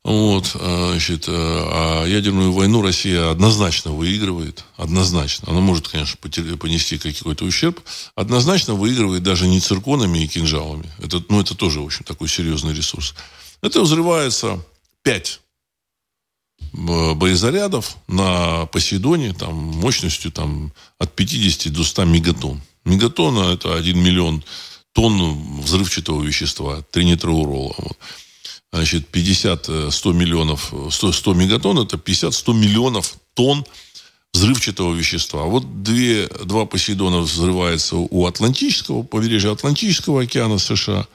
[0.04, 4.66] вот, а, значит, э, а ядерную войну Россия однозначно выигрывает.
[4.76, 5.52] Однозначно.
[5.52, 7.80] Она может, конечно, понести какой-то ущерб.
[8.16, 10.90] Однозначно выигрывает даже не цирконами и кинжалами.
[11.00, 13.14] Это, ну, это тоже, в общем, такой серьезный ресурс.
[13.62, 14.60] Это взрывается
[15.04, 15.40] 5
[16.74, 22.62] боезарядов на Посейдоне там, мощностью там, от 50 до 100 мегатонн.
[22.86, 24.44] Мегатонна– это 1 миллион
[24.94, 27.76] тонн взрывчатого вещества, тринитроурола.
[27.78, 27.98] Вот
[28.72, 33.66] значит, 50-100 э, миллионов, 100, 100 мегатонн, это 50-100 миллионов тонн
[34.34, 35.44] взрывчатого вещества.
[35.44, 41.06] А вот две, два Посейдона взрывается у Атлантического, побережья Атлантического океана США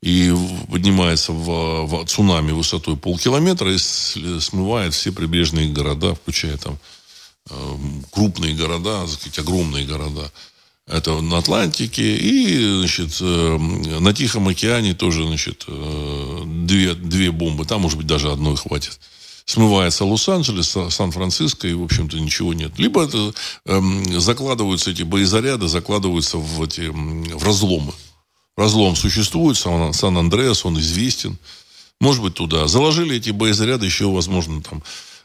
[0.00, 0.32] и
[0.70, 6.78] поднимается в, в цунами высотой полкилометра и смывает все прибрежные города, включая там
[7.50, 7.76] э,
[8.10, 10.30] крупные города, так сказать, огромные города.
[10.86, 12.16] Это на Атлантике.
[12.16, 13.56] И, значит, э,
[14.00, 17.64] на Тихом океане тоже, значит, э, две, две бомбы.
[17.64, 18.98] Там, может быть, даже одной хватит.
[19.44, 22.78] Смывается Лос-Анджелес, Сан-Франциско, и, в общем-то, ничего нет.
[22.78, 23.32] Либо это
[23.66, 27.92] эм, закладываются эти боезаряды, закладываются в, эти, в разломы.
[28.56, 31.38] Разлом существует, Сан-Андреас, он известен.
[32.00, 32.68] Может быть, туда.
[32.68, 34.82] Заложили эти боезаряды еще, возможно, там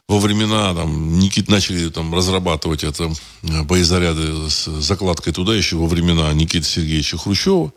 [0.07, 3.11] во времена там, Никит начали там, разрабатывать это
[3.43, 7.73] э, боезаряды с закладкой туда еще во времена Никиты Сергеевича Хрущева.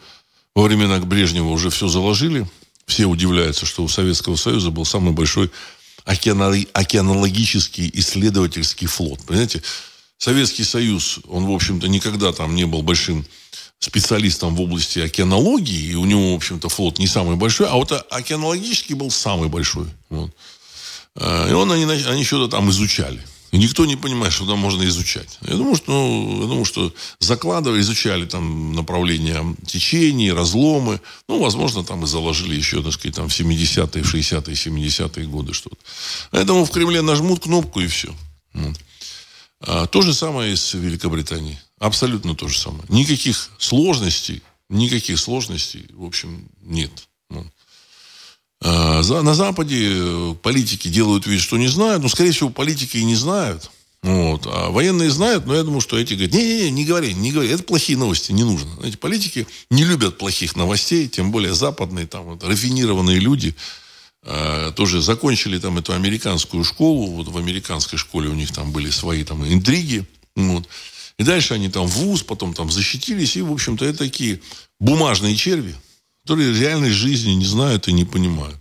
[0.55, 2.49] Во времена Брежнева уже все заложили.
[2.87, 5.51] Все удивляются, что у Советского Союза был самый большой
[6.05, 9.21] океанологический исследовательский флот.
[9.27, 9.63] Понимаете,
[10.19, 13.25] Советский Союз, он, в общем-то, никогда там не был большим
[13.79, 17.93] специалистом в области океанологии, и у него, в общем-то, флот не самый большой, а вот
[18.11, 19.87] океанологический был самый большой.
[20.11, 20.31] Вот.
[21.21, 23.23] А, и он, они, они что-то там изучали.
[23.53, 25.39] И никто не понимает, что там можно изучать.
[25.43, 31.01] Я думаю, что, ну, я думаю, что закладывая, изучали там направления течений, разломы.
[31.29, 35.77] Ну, возможно, там и заложили еще, так сказать, там в 70-е, 60-е, 70-е годы что-то.
[36.31, 38.15] Поэтому в Кремле нажмут кнопку и все.
[38.53, 38.77] Вот.
[39.63, 41.59] А, то же самое и с Великобританией.
[41.81, 42.85] Абсолютно то же самое.
[42.89, 46.93] Никаких сложностей, никаких сложностей, в общем, нет.
[48.63, 53.05] А, на Западе э, политики делают вид, что не знают, но, скорее всего, политики и
[53.05, 53.71] не знают.
[54.03, 54.47] Вот.
[54.47, 57.63] А военные знают, но я думаю, что эти говорят, не-не-не, не говори, не говори, это
[57.63, 58.71] плохие новости, не нужно.
[58.83, 63.55] Эти политики не любят плохих новостей, тем более западные, там, вот, рафинированные люди,
[64.25, 67.07] э, тоже закончили там эту американскую школу.
[67.13, 70.07] Вот в американской школе у них там были свои там интриги.
[70.37, 70.67] Вот.
[71.19, 73.37] И дальше они там в ВУЗ, потом там защитились.
[73.37, 74.41] И, в общем-то, это такие
[74.79, 75.75] бумажные черви,
[76.31, 78.57] которые реальной жизни не знают и не понимают.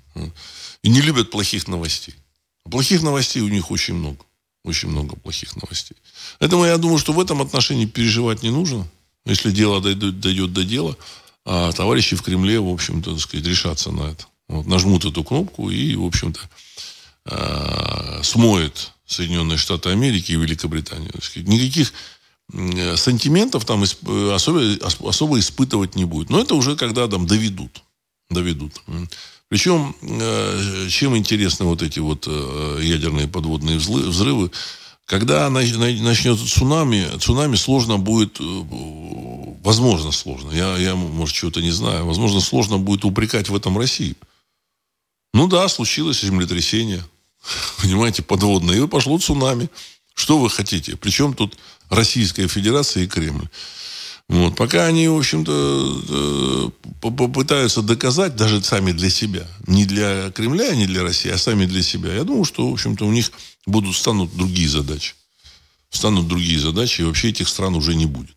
[0.82, 2.16] И не любят плохих новостей.
[2.64, 4.18] Плохих новостей у них очень много.
[4.64, 5.96] Очень много плохих новостей.
[6.40, 8.88] Поэтому я думаю, что в этом отношении переживать не нужно.
[9.26, 10.98] Если дело дойдет, дойдет до дела,
[11.46, 14.26] а товарищи в Кремле, в общем-то, так сказать, решатся на это.
[14.48, 16.40] Вот, нажмут эту кнопку и, в общем-то,
[17.26, 21.12] э, смоет Соединенные Штаты Америки и Великобританию.
[21.36, 21.94] Никаких
[22.96, 24.62] сантиментов там особо,
[25.08, 26.30] особо испытывать не будет.
[26.30, 27.84] Но это уже когда там доведут.
[28.30, 28.82] Доведут.
[29.50, 34.52] Причем, э, чем интересны вот эти вот э, ядерные подводные взрывы,
[35.06, 38.44] когда начнется цунами, цунами сложно будет, э,
[39.64, 44.16] возможно сложно, я, я может, чего-то не знаю, возможно, сложно будет упрекать в этом России.
[45.34, 47.04] Ну да, случилось землетрясение,
[47.82, 49.70] понимаете, подводное, и пошло цунами.
[50.14, 50.96] Что вы хотите?
[50.96, 51.58] Причем тут
[51.90, 53.48] Российская Федерация и Кремль.
[54.30, 54.56] Вот.
[54.56, 56.70] Пока они, в общем-то, э,
[57.02, 61.82] попытаются доказать даже сами для себя, не для Кремля, не для России, а сами для
[61.82, 63.32] себя, я думаю, что, в общем-то, у них
[63.66, 65.16] будут, станут другие задачи.
[65.90, 68.36] Станут другие задачи, и вообще этих стран уже не будет.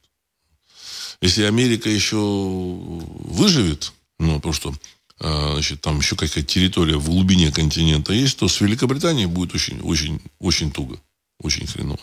[1.20, 4.74] Если Америка еще выживет, ну, потому что
[5.20, 9.80] э, значит, там еще какая-то территория в глубине континента есть, то с Великобританией будет очень,
[9.82, 10.98] очень, очень туго,
[11.38, 12.00] очень хреново.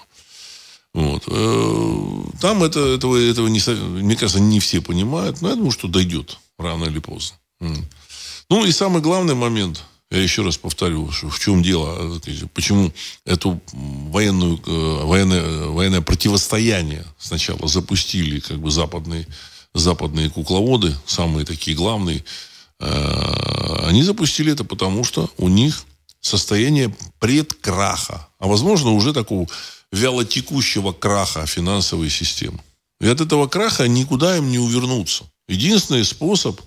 [0.94, 1.24] Вот.
[1.28, 3.62] Э, там это, этого, этого не,
[4.02, 7.38] мне кажется, не все понимают, но я думаю, что дойдет рано или поздно.
[8.50, 12.92] Ну и самый главный момент, я еще раз повторю, в чем дело, э, почему
[13.26, 19.28] эту военную, э, военное, военное противостояние сначала запустили как бы западные,
[19.76, 22.24] западные кукловоды, самые такие главные,
[22.80, 25.84] они запустили это потому, что у них
[26.22, 29.48] состояние предкраха, а возможно уже такого
[29.92, 32.60] вялотекущего краха финансовой системы.
[33.02, 35.24] И от этого краха никуда им не увернуться.
[35.48, 36.62] Единственный способ,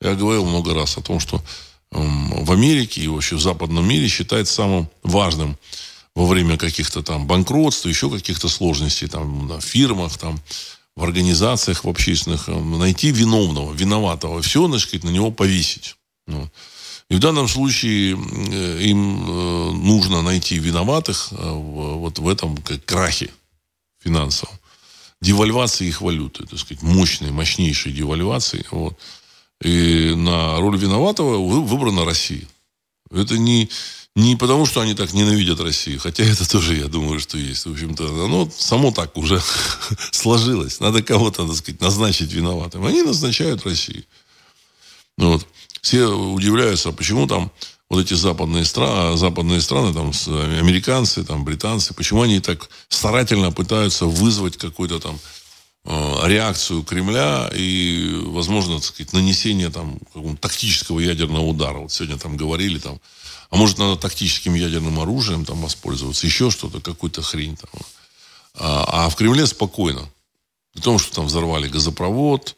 [0.00, 1.42] я говорил много раз о том, что
[1.90, 5.58] в Америке и вообще в западном мире считается самым важным
[6.14, 10.40] во время каких-то там банкротств, еще каких-то сложностей там на фирмах, там,
[10.96, 15.96] в организациях в общественных, найти виновного, виноватого, все, значит, на него повесить.
[16.26, 16.48] Ну.
[17.10, 23.30] И в данном случае э, им э, нужно найти виноватых э, вот в этом крахе
[24.02, 24.54] финансовом.
[25.20, 28.64] Девальвации их валюты, так сказать, мощной, мощнейшей девальвации.
[28.70, 28.98] Вот.
[29.62, 32.46] И на роль виноватого выбрана Россия.
[33.10, 33.70] Это не,
[34.16, 37.66] не потому, что они так ненавидят Россию, хотя это тоже, я думаю, что есть.
[37.66, 39.42] В общем-то, оно само так уже
[40.10, 40.80] сложилось.
[40.80, 42.84] Надо кого-то, так сказать, назначить виноватым.
[42.86, 44.04] Они назначают Россию.
[45.18, 45.46] Вот
[45.84, 47.52] все удивляются, почему там
[47.90, 50.12] вот эти западные страны, западные страны, там,
[50.58, 55.20] американцы, там, британцы, почему они так старательно пытаются вызвать какую-то там
[55.84, 59.98] э, реакцию Кремля и, возможно, так сказать, нанесение там
[60.40, 61.78] тактического ядерного удара.
[61.80, 62.98] Вот сегодня там говорили, там,
[63.50, 67.82] а может, надо тактическим ядерным оружием там воспользоваться, еще что-то, какую-то хрень там.
[68.54, 70.08] А, а в Кремле спокойно.
[70.72, 72.56] При том, что там взорвали газопровод,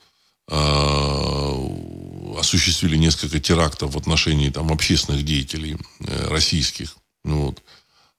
[0.48, 1.95] э,
[2.38, 6.96] осуществили несколько терактов в отношении там, общественных деятелей э, российских.
[7.24, 7.62] Ну, вот.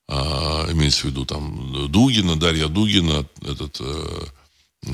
[0.10, 4.26] А, имеется в виду там Дугина, Дарья Дугина, этот э,
[4.84, 4.90] э,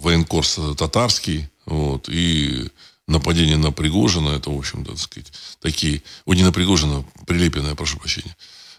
[0.00, 2.68] военкорс татарский, вот, и
[3.08, 7.98] нападение на Пригожина, это, в общем-то, так сказать, такие, о, не на Пригожина, Прилепина, прошу
[7.98, 8.36] прощения.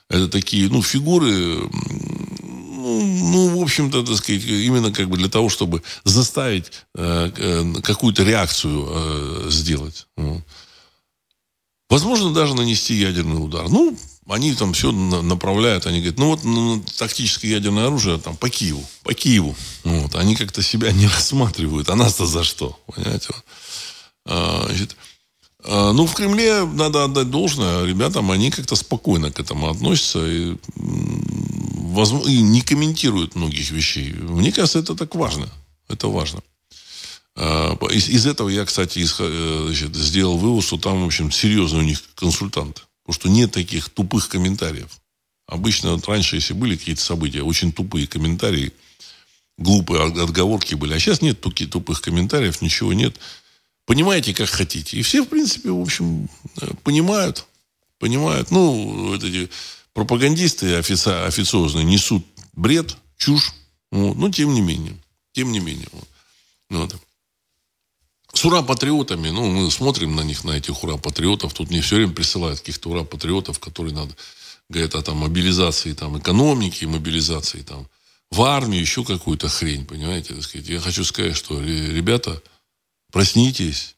[0.09, 1.69] Это такие, ну, фигуры,
[2.79, 7.81] ну, ну, в общем-то, так сказать, именно как бы для того, чтобы заставить э, э,
[7.81, 10.07] какую-то реакцию э, сделать.
[10.17, 10.41] Ну.
[11.89, 13.67] Возможно, даже нанести ядерный удар.
[13.69, 18.49] Ну, они там все направляют, они говорят, ну вот ну, тактическое ядерное оружие там по
[18.49, 19.55] Киеву, по Киеву.
[19.83, 23.29] Вот, они как-то себя не рассматривают, а нас-то за что, понимаете?
[24.25, 24.95] А, значит,
[25.63, 30.25] а, ну, в Кремле надо отдать должное, ребятам, они как-то спокойно к этому относятся.
[30.25, 30.55] И
[32.25, 34.13] и не комментируют многих вещей.
[34.13, 35.49] Мне кажется, это так важно.
[35.87, 36.41] Это важно.
[37.35, 41.31] А, из, из этого я, кстати, из, э, значит, сделал вывод, что там, в общем,
[41.31, 42.85] серьезный у них консультант.
[43.03, 44.89] Потому что нет таких тупых комментариев.
[45.47, 48.71] Обычно вот раньше, если были какие-то события, очень тупые комментарии,
[49.57, 50.93] глупые отговорки были.
[50.93, 53.17] А сейчас нет таких тупых комментариев, ничего нет.
[53.85, 54.97] Понимаете, как хотите.
[54.97, 56.29] И все, в принципе, в общем,
[56.61, 57.47] э, понимают.
[57.97, 58.51] Понимают.
[58.51, 59.49] Ну, вот эти
[59.93, 63.53] пропагандисты офици официозные несут бред, чушь.
[63.91, 64.15] Вот.
[64.15, 64.97] Но тем не менее.
[65.33, 65.87] Тем не менее.
[65.91, 66.07] Вот.
[66.69, 66.95] Вот.
[68.33, 72.59] с ура-патриотами, ну, мы смотрим на них, на этих ура-патриотов, тут мне все время присылают
[72.59, 74.15] каких-то ура-патриотов, которые надо,
[74.69, 77.87] говорят о там, мобилизации там, экономики, мобилизации там,
[78.29, 80.69] в армию, еще какую-то хрень, понимаете, так сказать.
[80.69, 82.41] Я хочу сказать, что, ребята,
[83.11, 83.95] проснитесь,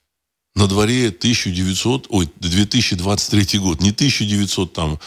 [0.55, 4.99] на дворе 1900, ой, 2023 год, не 1900 там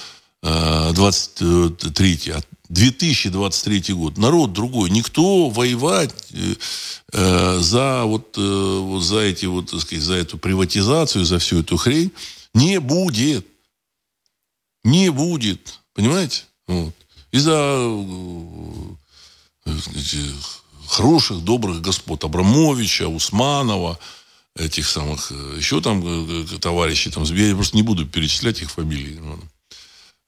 [0.45, 4.19] 23, э, а 2023 год.
[4.19, 4.91] Народ другой.
[4.91, 6.55] Никто воевать э,
[7.13, 11.61] э, за вот, э, вот за эти вот, так сказать, за эту приватизацию, за всю
[11.61, 12.13] эту хрень
[12.53, 13.47] не будет.
[14.83, 15.81] Не будет.
[15.95, 16.43] Понимаете?
[16.67, 16.95] Вот.
[17.33, 17.79] Из-за
[19.65, 19.71] э,
[20.89, 23.99] хороших, добрых господ Абрамовича, Усманова,
[24.57, 29.21] этих самых, э, еще там товарищей, там, я просто не буду перечислять их фамилии.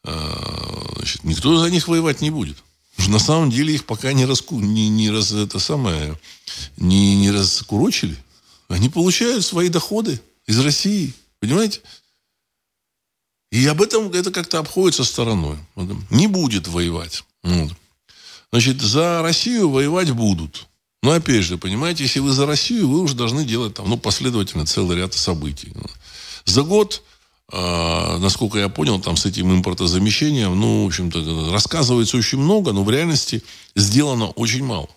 [0.07, 2.57] А, значит, никто за них воевать не будет.
[3.09, 6.19] На самом деле их пока не, раску, не, не, раз, это самое,
[6.77, 8.17] не, не раскурочили.
[8.69, 11.13] Они получают свои доходы из России.
[11.41, 11.81] Понимаете?
[13.53, 15.59] И об этом это как-то обходится стороной.
[16.11, 17.25] Не будет воевать.
[17.43, 17.73] Вот.
[18.51, 20.67] Значит, за Россию воевать будут.
[21.03, 24.67] Но опять же, понимаете, если вы за Россию, вы уже должны делать там, ну, последовательно
[24.67, 25.73] целый ряд событий.
[26.45, 27.03] За год
[27.53, 32.83] а, насколько я понял, там с этим импортозамещением, ну, в общем-то, рассказывается очень много, но
[32.83, 33.43] в реальности
[33.75, 34.89] сделано очень мало.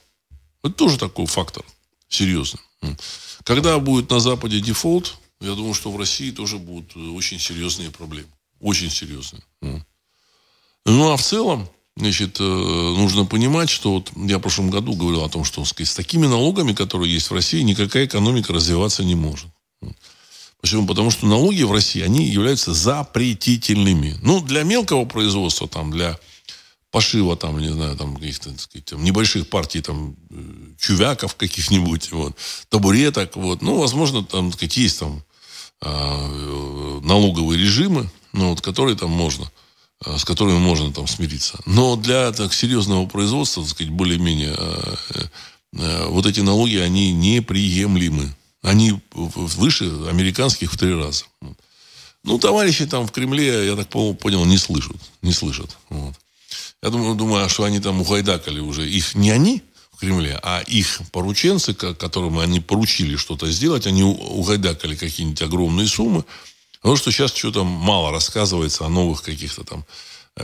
[0.63, 1.63] Это тоже такой фактор
[2.07, 2.61] серьезный.
[3.43, 8.29] Когда будет на Западе дефолт, я думаю, что в России тоже будут очень серьезные проблемы.
[8.59, 9.41] Очень серьезные.
[10.85, 15.23] Ну, а в целом, значит, э, нужно понимать, что вот я в прошлом году говорил
[15.23, 19.15] о том, что сказать, с такими налогами, которые есть в России, никакая экономика развиваться не
[19.15, 19.47] может.
[20.61, 20.85] Почему?
[20.85, 24.17] Потому что налоги в России, они являются запретительными.
[24.21, 26.19] Ну, для мелкого производства, там, для
[26.91, 30.35] пошива, там, не знаю, там, каких-то, так сказать, там, небольших партий, там, э,
[30.79, 32.35] чувяков каких-нибудь, вот,
[32.69, 35.23] табуреток, вот, ну, возможно, там, так сказать, есть там
[35.81, 39.49] э, налоговые режимы, ну, вот, которые там можно,
[40.05, 41.59] э, с которыми можно там смириться.
[41.65, 44.95] Но для так, серьезного производства, так сказать, более-менее, э,
[45.73, 48.35] э, вот эти налоги, они неприемлемы.
[48.61, 51.25] Они выше американских в три раза.
[52.23, 54.97] Ну, товарищи там в Кремле, я так понял, не слышат.
[55.21, 55.77] Не слышат.
[55.89, 56.15] Вот.
[56.83, 58.89] Я думаю, думаю, что они там ухайдакали уже.
[58.89, 64.95] Их не они в Кремле, а их порученцы, которым они поручили что-то сделать, они ухайдакали
[64.95, 66.25] какие-нибудь огромные суммы.
[66.81, 69.85] Потому что сейчас что-то мало рассказывается о новых каких-то там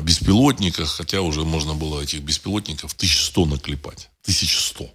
[0.01, 4.09] беспилотниках, хотя уже можно было этих беспилотников 1100 наклепать.
[4.23, 4.89] 1100.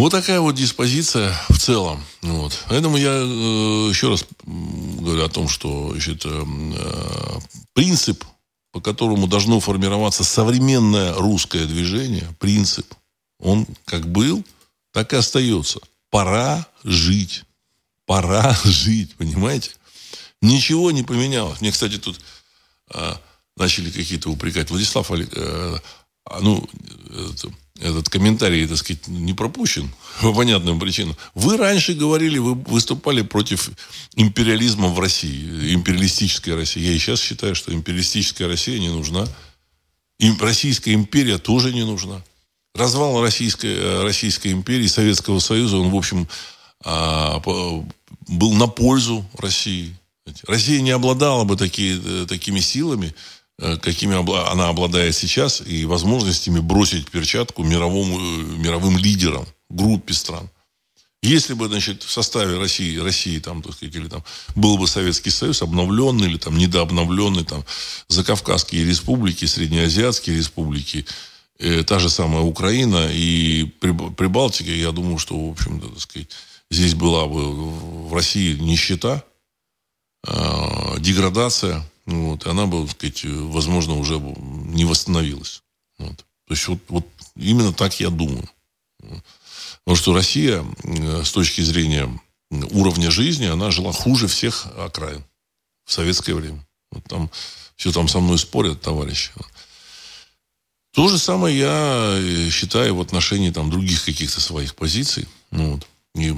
[0.00, 2.02] Вот такая вот диспозиция в целом.
[2.22, 2.64] Вот.
[2.70, 7.38] Поэтому я э, еще раз говорю о том, что значит, э, э,
[7.74, 8.24] принцип,
[8.72, 12.94] по которому должно формироваться современное русское движение, принцип,
[13.38, 14.42] он как был,
[14.90, 15.80] так и остается.
[16.08, 17.44] Пора жить.
[18.06, 19.72] Пора жить, понимаете?
[20.40, 21.60] Ничего не поменялось.
[21.60, 22.18] Мне, кстати, тут
[22.94, 23.12] э,
[23.54, 24.70] начали какие-то упрекать.
[24.70, 25.78] Владислав, э,
[26.24, 26.66] а, ну,
[27.34, 31.16] это, этот комментарий, так сказать, не пропущен по понятным причинам.
[31.34, 33.70] Вы раньше говорили, вы выступали против
[34.14, 36.80] империализма в России, империалистической России.
[36.80, 39.26] Я и сейчас считаю, что империалистическая Россия не нужна.
[40.18, 42.22] И Российская империя тоже не нужна.
[42.74, 46.28] Развал Российской, Российской империи, Советского Союза, он, в общем,
[46.84, 47.40] а,
[48.28, 49.96] был на пользу России.
[50.46, 53.14] Россия не обладала бы такие, э, такими силами, Э,
[53.82, 54.16] какими
[54.50, 60.48] она обладает сейчас, и возможностями бросить перчатку мировому, э, мировым лидерам, группе стран.
[61.22, 65.28] Если бы, значит, в составе России, России там, так сказать, или там был бы Советский
[65.28, 67.64] Союз обновленный или там недообновленный, там,
[68.08, 71.04] Закавказские республики, Среднеазиатские республики,
[71.58, 73.64] э, та же самая Украина и
[74.16, 76.30] Прибалтика, я думаю, что, в общем-то, так сказать,
[76.70, 79.22] здесь была бы в России нищета,
[80.26, 85.62] э, деградация, вот, и она бы, так сказать, возможно, уже не восстановилась.
[85.98, 86.16] Вот.
[86.46, 88.48] То есть вот, вот именно так я думаю.
[88.98, 92.08] Потому что Россия э, с точки зрения
[92.50, 95.24] уровня жизни, она жила хуже всех окраин
[95.84, 96.66] в советское время.
[96.90, 97.30] Вот там
[97.76, 99.32] все там со мной спорят, товарищи.
[100.92, 105.28] То же самое я э, считаю в отношении там других каких-то своих позиций.
[105.50, 105.86] Ну, вот.
[106.16, 106.34] И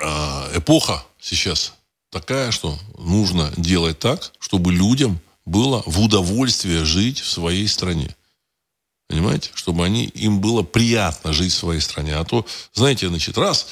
[0.00, 1.74] а, эпоха сейчас
[2.12, 8.14] такая, что нужно делать так, чтобы людям было в удовольствие жить в своей стране.
[9.08, 9.50] Понимаете?
[9.54, 12.14] Чтобы они, им было приятно жить в своей стране.
[12.14, 13.66] А то, знаете, значит, раз,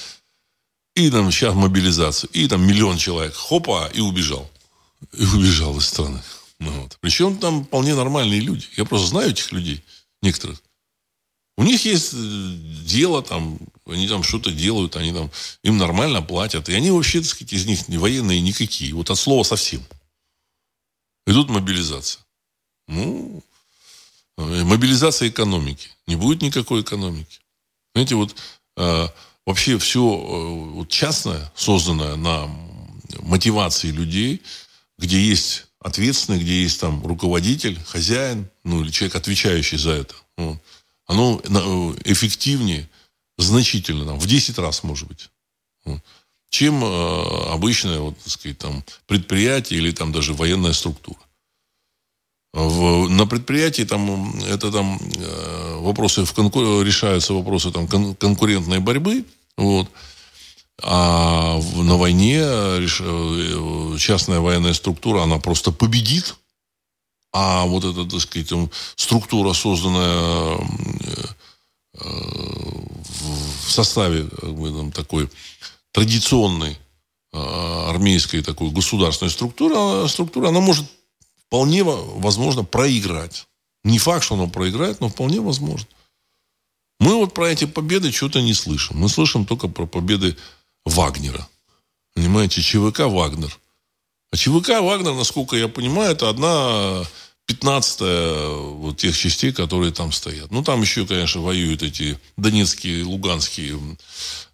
[0.97, 4.51] и там сейчас мобилизация, и там миллион человек, хопа, и убежал.
[5.13, 6.21] И убежал из страны.
[6.59, 6.99] Ну, вот.
[7.01, 8.67] Причем там вполне нормальные люди.
[8.77, 9.85] Я просто знаю этих людей,
[10.23, 10.63] некоторых.
[11.61, 12.17] У них есть э,
[12.87, 15.31] дело там, они там что-то делают, они там,
[15.63, 16.71] им нормально платят.
[16.71, 18.95] И они вообще, так сказать, из них не военные никакие.
[18.95, 19.85] Вот от слова совсем.
[21.27, 22.25] И тут мобилизация.
[22.89, 23.45] Ну,
[24.39, 25.91] э, мобилизация экономики.
[26.07, 27.41] Не будет никакой экономики.
[27.95, 28.35] Знаете, вот
[28.79, 29.09] э,
[29.45, 32.49] вообще все э, вот частное, созданное на
[33.19, 34.41] мотивации людей,
[34.97, 40.59] где есть ответственный, где есть там руководитель, хозяин, ну или человек, отвечающий за это, вот,
[41.11, 41.49] оно э,
[42.05, 42.89] эффективнее
[43.37, 45.29] значительно, там, в 10 раз, может быть,
[46.51, 51.19] чем э, обычное, вот, так сказать, там, предприятие или там даже военная структура.
[52.53, 56.85] В, на предприятии там это там э, вопросы в конкур...
[56.85, 59.25] решаются вопросы там кон- конкурентной борьбы,
[59.57, 59.89] вот.
[60.83, 62.87] А на войне э,
[63.99, 66.37] частная военная структура, она просто победит.
[67.33, 68.51] А вот эта, так сказать,
[68.97, 70.59] структура, созданная
[72.01, 75.29] в составе там, такой
[75.93, 76.79] традиционной
[77.33, 77.39] э,
[77.89, 80.87] армейской такой государственной структуры, структура, она может
[81.47, 83.47] вполне возможно проиграть.
[83.85, 85.89] Не факт, что она проиграет, но вполне возможно.
[87.01, 88.99] Мы вот про эти победы что-то не слышим.
[88.99, 90.37] Мы слышим только про победы
[90.85, 91.49] Вагнера.
[92.15, 93.59] Понимаете, ЧВК Вагнер.
[94.31, 97.05] А ЧВК Вагнер, насколько я понимаю, это одна
[97.51, 100.53] пятнадцатая вот тех частей, которые там стоят.
[100.53, 103.77] Ну, там еще, конечно, воюют эти донецкие, луганские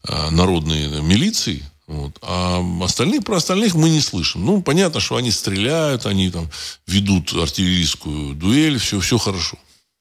[0.09, 1.62] э, народные милиции.
[1.86, 2.16] Вот.
[2.22, 4.47] А остальных, про остальных мы не слышим.
[4.47, 6.49] Ну, понятно, что они стреляют, они там
[6.86, 9.59] ведут артиллерийскую дуэль, все, все хорошо.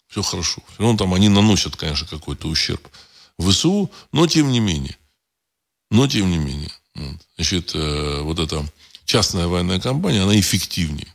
[0.07, 0.63] Все хорошо.
[0.73, 2.87] Все там они наносят, конечно, какой-то ущерб
[3.37, 4.97] ВСУ, но тем не менее.
[5.91, 6.71] Но тем не менее.
[7.35, 8.65] Значит, э, вот эта
[9.03, 11.13] частная военная компания, она эффективнее.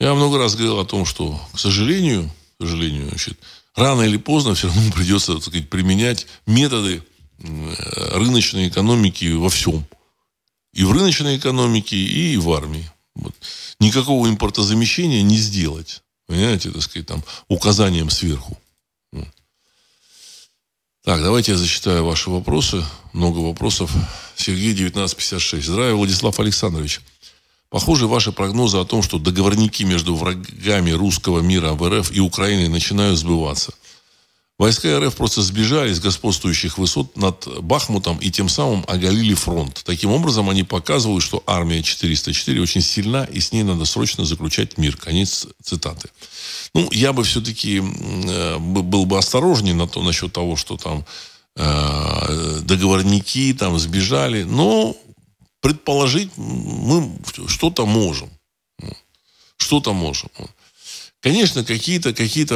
[0.00, 3.38] Я много раз говорил о том, что, к сожалению, к сожалению, значит,
[3.74, 7.02] рано или поздно все равно придется, так сказать, применять методы
[7.38, 9.86] рыночной экономики во всем.
[10.72, 12.90] И в рыночной экономике, и в армии.
[13.14, 13.34] Вот.
[13.78, 16.02] Никакого импортозамещения не сделать.
[16.26, 18.58] Понимаете, так сказать, там, указанием сверху.
[21.02, 22.84] Так, давайте я зачитаю ваши вопросы.
[23.12, 23.90] Много вопросов.
[24.36, 25.66] Сергей, 1956.
[25.66, 27.00] Здравия, Владислав Александрович.
[27.70, 32.68] Похоже, ваши прогнозы о том, что договорники между врагами русского мира в РФ и Украиной
[32.68, 33.72] начинают сбываться.
[34.58, 39.82] Войска РФ просто сбежали с господствующих высот над Бахмутом и тем самым оголили фронт.
[39.86, 44.76] Таким образом, они показывают, что армия 404 очень сильна, и с ней надо срочно заключать
[44.76, 44.96] мир.
[44.96, 46.10] Конец цитаты.
[46.74, 51.06] Ну, я бы все-таки э, был бы осторожнее на то, насчет того, что там
[51.56, 54.42] э, договорники там сбежали.
[54.42, 54.94] Но
[55.60, 58.30] предположить мы что-то можем.
[59.56, 60.30] Что-то можем.
[61.20, 62.46] Конечно, какие-то какие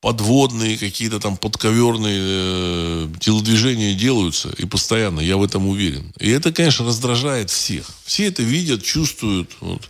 [0.00, 6.12] подводные, какие-то там подковерные э, телодвижения делаются, и постоянно, я в этом уверен.
[6.20, 7.90] И это, конечно, раздражает всех.
[8.04, 9.88] Все это видят, чувствуют, вот,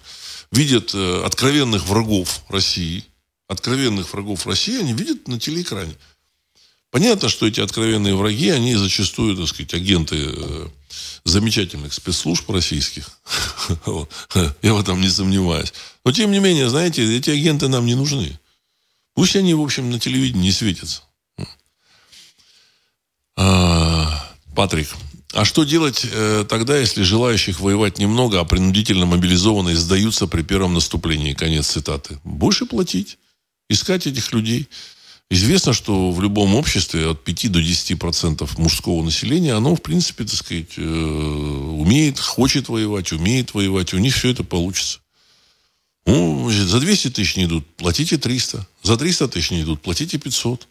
[0.51, 3.05] видят э, откровенных врагов России,
[3.49, 5.95] откровенных врагов России, они видят на телеэкране.
[6.91, 10.68] Понятно, что эти откровенные враги, они зачастую, так сказать, агенты э,
[11.24, 13.11] замечательных спецслужб российских.
[14.62, 15.74] Я в этом не сомневаюсь.
[16.05, 18.39] Но, тем не менее, знаете, эти агенты нам не нужны.
[19.14, 21.03] Пусть они, в общем, на телевидении не светятся.
[23.36, 24.89] А, Патрик,
[25.34, 30.74] а что делать э, тогда, если желающих воевать немного, а принудительно мобилизованные сдаются при первом
[30.74, 31.34] наступлении?
[31.34, 32.18] Конец цитаты.
[32.24, 33.18] Больше платить.
[33.68, 34.68] Искать этих людей.
[35.31, 40.24] Известно, что в любом обществе от 5 до 10 процентов мужского населения, оно, в принципе,
[40.24, 43.93] так сказать, э, умеет, хочет воевать, умеет воевать.
[43.93, 45.01] У них все это получится.
[46.07, 48.66] Ну, за 200 тысяч не идут, платите 300.
[48.83, 50.66] За 300 тысяч не идут, платите 500.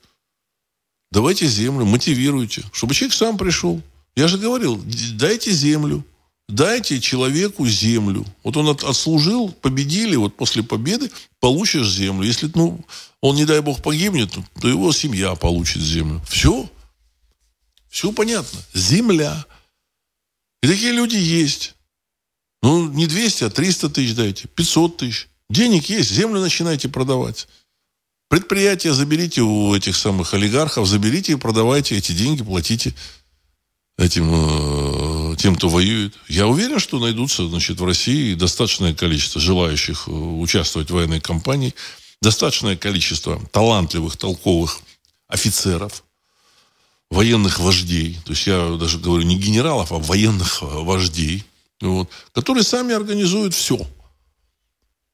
[1.11, 3.81] Давайте землю, мотивируйте, чтобы человек сам пришел.
[4.15, 4.83] Я же говорил,
[5.13, 6.03] дайте землю,
[6.47, 8.25] дайте человеку землю.
[8.43, 12.25] Вот он от, отслужил, победили, вот после победы получишь землю.
[12.25, 12.83] Если ну,
[13.21, 16.21] он, не дай бог, погибнет, то его семья получит землю.
[16.27, 16.69] Все.
[17.89, 18.59] Все понятно.
[18.73, 19.45] Земля.
[20.61, 21.75] И такие люди есть.
[22.63, 25.29] Ну, не 200, а 300 тысяч дайте, 500 тысяч.
[25.49, 27.47] Денег есть, землю начинайте продавать.
[28.29, 32.93] Предприятия заберите у этих самых олигархов, заберите и продавайте эти деньги, платите
[33.97, 34.96] этим, э,
[35.47, 36.13] тем, кто воюет.
[36.27, 41.73] Я уверен, что найдутся значит, в России достаточное количество желающих э, участвовать в военной кампании,
[42.21, 44.81] достаточное количество талантливых, толковых
[45.29, 46.03] офицеров,
[47.09, 48.19] военных вождей.
[48.25, 51.45] То есть я даже говорю не генералов, а военных вождей–
[51.81, 53.79] вот, которые сами организуют все.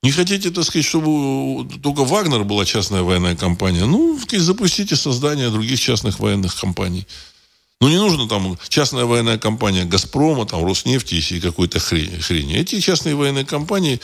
[0.02, 3.86] Не хотите, так сказать, чтобы только Вагнер была частная военная компания?
[3.86, 7.06] Ну, запустите создание других частных военных компаний.
[7.84, 12.56] Ну, не нужно там частная военная компания «Газпрома», там, «Роснефти» и какой-то хрень, хрени.
[12.56, 14.00] Эти частные военные компании,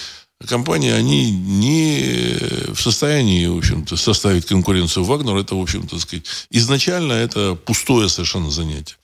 [0.46, 5.40] компании, они не в состоянии, в общем-то, составить конкуренцию Вагнеру.
[5.40, 8.98] Это, в общем-то, сказать, изначально это пустое совершенно занятие.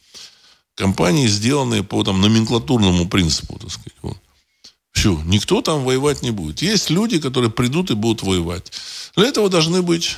[0.76, 3.96] Компании, сделанные по там, номенклатурному принципу, так сказать.
[4.02, 4.18] Вот.
[4.92, 6.62] Все, никто там воевать не будет.
[6.62, 8.74] Есть люди, которые придут и будут воевать.
[9.16, 10.18] Для этого должны быть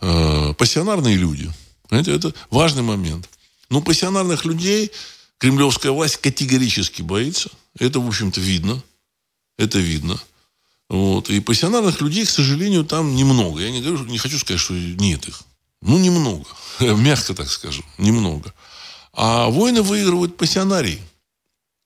[0.00, 1.50] э, пассионарные люди.
[1.88, 3.28] Понимаете, это важный момент.
[3.70, 4.92] Но пассионарных людей
[5.38, 7.50] кремлевская власть категорически боится.
[7.78, 8.82] Это, в общем-то, видно.
[9.58, 10.20] Это видно.
[10.88, 11.30] Вот.
[11.30, 13.60] И пассионарных людей, к сожалению, там немного.
[13.60, 15.42] Я не, говорю, не хочу сказать, что нет их.
[15.82, 16.46] Ну, немного.
[16.80, 17.84] Мягко так скажу.
[17.98, 18.52] Немного.
[19.12, 21.00] А войны выигрывают пассионарии.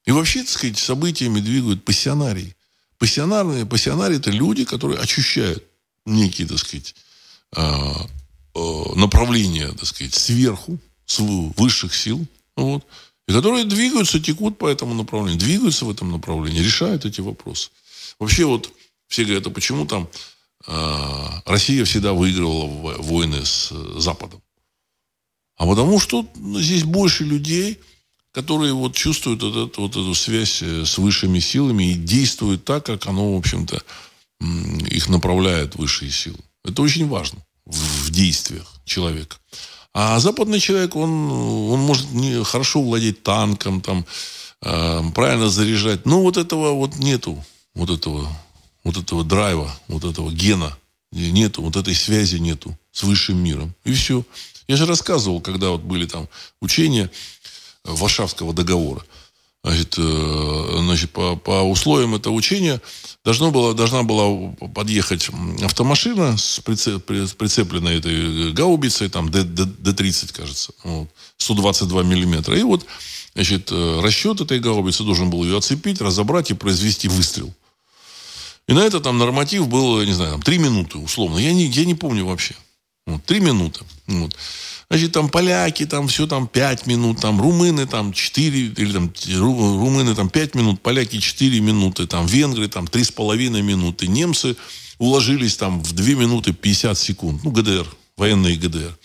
[0.05, 2.57] И вообще, так сказать, событиями двигают пассионарии.
[2.99, 5.65] Пассионарные, пассионарии– это люди, которые ощущают
[6.05, 6.95] некие, так сказать,
[7.55, 8.07] а,
[8.55, 10.79] а, направления, так сказать, сверху,
[11.19, 12.87] высших сил, вот,
[13.27, 17.71] и которые двигаются, текут по этому направлению, двигаются в этом направлении, решают эти вопросы.
[18.19, 18.73] Вообще вот
[19.09, 20.09] все говорят, а почему там
[20.67, 22.67] э, Россия всегда выигрывала
[22.99, 24.43] войны с Западом?
[25.57, 27.79] А потому что здесь больше людей,
[28.33, 32.87] которые вот чувствуют вот эту, вот эту связь э, с высшими силами и действуют так,
[32.87, 33.83] как оно, в общем-то,
[34.89, 36.39] их направляет высшие силы.
[36.65, 39.37] Это очень важно в, в действиях человека.
[39.93, 44.07] А западный человек, он, он может не, хорошо владеть танком, там,
[44.63, 46.07] э, правильно заряжать.
[46.07, 48.29] Но вот этого вот нету, вот этого,
[48.85, 50.77] вот этого драйва, вот этого гена
[51.13, 53.75] нету, вот этой связи нету с высшим миром.
[53.85, 54.25] И все.
[54.69, 56.29] Я же рассказывал, когда вот были там
[56.61, 57.11] учения
[57.85, 59.05] Варшавского договора.
[59.63, 62.81] Значит, э, значит по, по условиям этого учения
[63.25, 65.29] должно было, должна была подъехать
[65.63, 72.59] автомашина с, прицеп, прицепленной этой гаубицей, там Д-30, кажется, вот, 122 миллиметра.
[72.59, 72.87] И вот
[73.35, 77.53] значит, э, расчет этой гаубицы должен был ее оцепить, разобрать и произвести выстрел.
[78.67, 81.37] И на это там норматив был, не знаю, там, 3 минуты условно.
[81.37, 82.55] Я не, я не помню вообще.
[83.07, 83.81] Вот, 3 минуты.
[84.07, 84.35] Вот.
[84.91, 90.17] Значит, там поляки, там все там 5 минут, там румыны там 4, или там румыны
[90.17, 94.57] там 5 минут, поляки 4 минуты, там венгры там 3,5 минуты, немцы
[94.99, 97.45] уложились там в 2 минуты 50 секунд.
[97.45, 97.87] Ну, ГДР,
[98.17, 98.99] военные ГДР.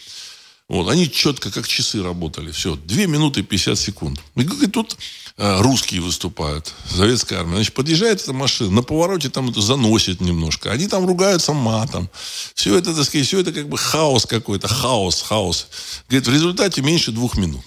[0.68, 2.52] Вот, они четко, как часы работали.
[2.52, 4.20] Все, 2 минуты 50 секунд.
[4.36, 4.98] И тут
[5.38, 7.58] э, русские выступают, советская армия.
[7.58, 10.72] Значит, подъезжает эта машина, на повороте там это заносит немножко.
[10.72, 12.10] Они там ругаются матом.
[12.56, 15.68] Все это, так сказать, все это как бы хаос какой-то, хаос, хаос.
[16.10, 17.66] Говорит, в результате меньше двух минут.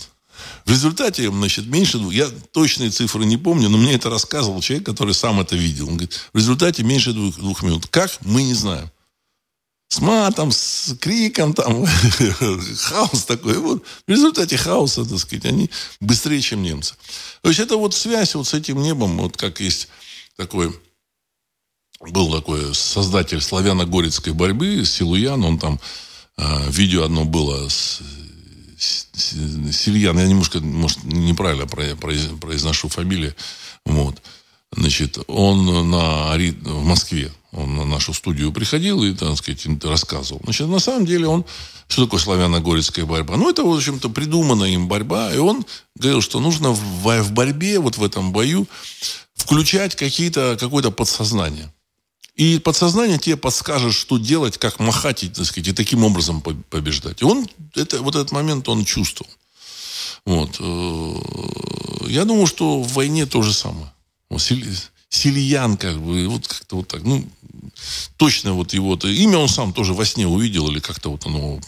[0.64, 2.12] В результате, значит, меньше двух...
[2.12, 5.86] Я точные цифры не помню, но мне это рассказывал человек, который сам это видел.
[5.86, 7.86] Он говорит, в результате меньше двух, двух минут.
[7.86, 8.10] Как?
[8.22, 8.90] Мы не знаем
[9.88, 11.86] с матом, с криком, там,
[12.76, 13.58] хаос такой.
[13.58, 15.70] Вот в результате хаоса, так сказать, они
[16.00, 16.94] быстрее, чем немцы.
[17.42, 19.88] То есть это вот связь вот с этим небом, вот как есть
[20.36, 20.78] такой,
[22.00, 25.80] был такой создатель славяно-горецкой борьбы, Силуян, он там,
[26.36, 28.00] э, видео одно было с,
[28.78, 33.34] с, с Сильян, я немножко, может, неправильно произношу фамилию,
[33.86, 34.20] вот,
[34.70, 40.40] значит, он на, в Москве, он на нашу студию приходил и, так сказать, рассказывал.
[40.44, 41.44] Значит, на самом деле он...
[41.88, 43.38] Что такое славяно-горецкая борьба?
[43.38, 45.32] Ну, это, в общем-то, придуманная им борьба.
[45.32, 48.66] И он говорил, что нужно в, в борьбе, вот в этом бою,
[49.34, 51.72] включать какие-то, какое-то подсознание.
[52.34, 57.22] И подсознание тебе подскажет, что делать, как махать, так сказать, и таким образом побеждать.
[57.22, 59.32] И он, это, вот этот момент он чувствовал.
[60.26, 60.56] Вот.
[60.60, 63.90] Э, я думаю, что в войне то же самое.
[65.10, 67.02] Сильян, как бы, вот как-то вот так.
[67.02, 67.26] Ну,
[68.16, 71.60] точно вот его -то, имя он сам тоже во сне увидел, или как-то вот оно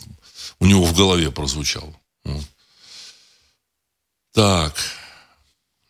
[0.59, 1.95] у него в голове прозвучало.
[2.25, 2.45] Вот.
[4.33, 4.75] Так.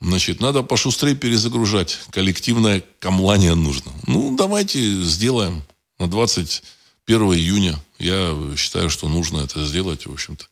[0.00, 1.98] Значит, надо пошустрее перезагружать.
[2.10, 3.92] Коллективное камлание нужно.
[4.06, 5.62] Ну, давайте сделаем
[5.98, 7.78] на 21 июня.
[7.98, 10.46] Я считаю, что нужно это сделать, в общем-то.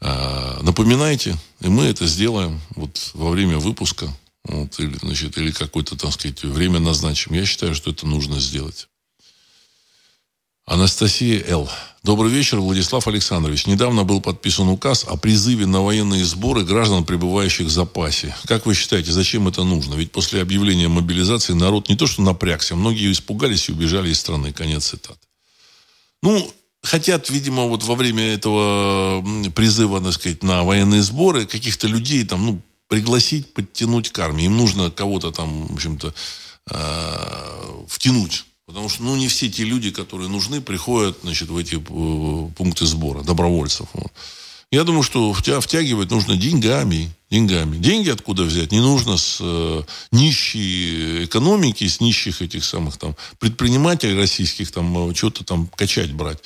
[0.00, 4.12] А, напоминайте, и мы это сделаем вот во время выпуска.
[4.44, 7.34] Вот, или, значит, или какое-то, так сказать, время назначим.
[7.34, 8.88] Я считаю, что это нужно сделать.
[10.64, 11.68] Анастасия Л.
[12.02, 13.66] Добрый вечер, Владислав Александрович.
[13.66, 18.34] Недавно был подписан указ о призыве на военные сборы граждан, пребывающих в запасе.
[18.46, 19.94] Как вы считаете, зачем это нужно?
[19.94, 24.52] Ведь после объявления мобилизации народ не то что напрягся, многие испугались и убежали из страны.
[24.52, 25.18] Конец цитат.
[26.22, 32.24] Ну, хотят, видимо, вот во время этого призыва, так сказать, на военные сборы каких-то людей
[32.24, 32.62] там, ну,
[32.92, 34.44] пригласить, подтянуть к армии.
[34.44, 36.12] Им нужно кого-то там, в общем-то,
[36.70, 41.76] э, втянуть Потому что, ну, не все те люди, которые нужны, приходят, значит, в эти
[41.76, 43.88] э, пункты сбора добровольцев.
[43.94, 44.12] Вот.
[44.70, 47.10] Я думаю, что втягивать нужно деньгами.
[47.30, 47.78] Деньгами.
[47.78, 48.72] Деньги откуда взять?
[48.72, 55.14] Не нужно с э, нищей экономики, с нищих этих самых там предпринимателей российских там э,
[55.14, 56.42] что-то там качать брать.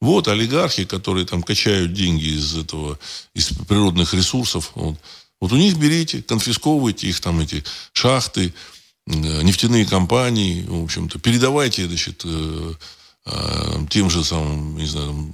[0.00, 2.98] Вот олигархи, которые там качают деньги из этого,
[3.34, 4.72] из природных ресурсов.
[4.74, 4.96] Вот,
[5.40, 8.52] вот у них берите, конфисковывайте их там эти шахты,
[9.06, 12.74] э, нефтяные компании, в общем-то, передавайте, значит, э,
[13.24, 15.32] э, тем же самым, не знаю,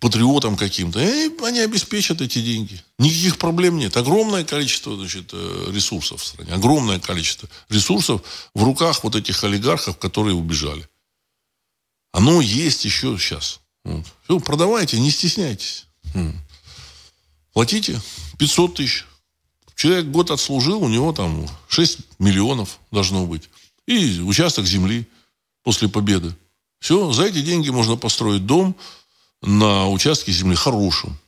[0.00, 2.82] патриотам каким-то, и они обеспечат эти деньги.
[2.98, 3.96] Никаких проблем нет.
[3.96, 6.52] Огромное количество значит, ресурсов в стране.
[6.52, 8.22] Огромное количество ресурсов
[8.54, 10.86] в руках вот этих олигархов, которые убежали.
[12.12, 13.60] Оно есть еще сейчас.
[14.24, 15.86] Все, продавайте, не стесняйтесь.
[17.54, 18.00] Платите
[18.38, 19.04] 500 тысяч.
[19.76, 23.50] Человек год отслужил, у него там 6 миллионов должно быть.
[23.86, 25.06] И участок земли
[25.62, 26.34] после победы.
[26.78, 28.76] Все, за эти деньги можно построить дом,
[29.42, 31.18] на участке земли хорошем.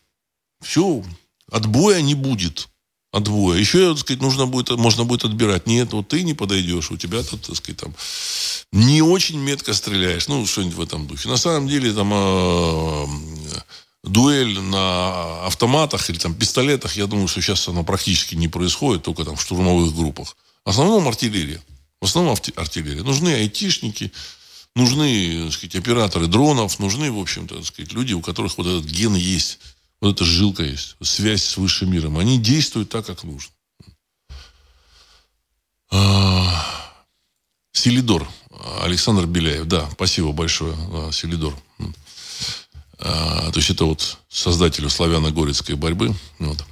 [0.62, 1.02] Все,
[1.50, 2.68] отбоя не будет.
[3.12, 3.58] Отбоя.
[3.58, 5.66] Еще, так сказать, нужно будет, можно будет отбирать.
[5.66, 7.94] Нет, вот ты не подойдешь, у тебя тут, так сказать, там
[8.72, 10.28] не очень метко стреляешь.
[10.28, 11.28] Ну, что-нибудь в этом духе.
[11.28, 13.06] На самом деле, там э,
[14.06, 19.24] дуэль на автоматах или там пистолетах, я думаю, что сейчас она практически не происходит, только
[19.24, 20.36] там в штурмовых группах.
[20.64, 21.62] В основном артиллерия.
[22.00, 23.02] В основном артиллерия.
[23.02, 24.12] Нужны айтишники,
[24.74, 29.14] нужны, так сказать, операторы дронов, нужны, в общем-то, сказать, люди, у которых вот этот ген
[29.14, 29.58] есть,
[30.00, 32.18] вот эта жилка есть, связь с высшим миром.
[32.18, 33.52] Они действуют так, как нужно.
[35.90, 36.64] А,
[37.72, 38.28] Селидор.
[38.80, 39.66] Александр Беляев.
[39.66, 40.74] Да, спасибо большое,
[41.12, 41.54] Селидор.
[42.98, 46.14] А, то есть это вот создателю славяно-горецкой борьбы.
[46.38, 46.64] Вот.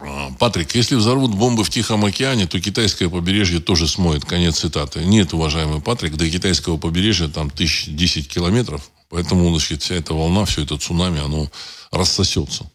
[0.00, 4.24] А, Патрик, если взорвут бомбы в Тихом океане, то китайское побережье тоже смоет.
[4.24, 5.04] Конец цитаты.
[5.04, 8.90] Нет, уважаемый Патрик, до китайского побережья там тысяч десять километров.
[9.08, 11.48] Поэтому, значит, вся эта волна, все это цунами, оно
[11.92, 12.68] рассосется.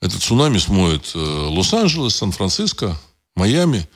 [0.00, 2.98] Этот цунами смоет э, Лос-Анджелес, Сан-Франциско,
[3.36, 3.88] Майами,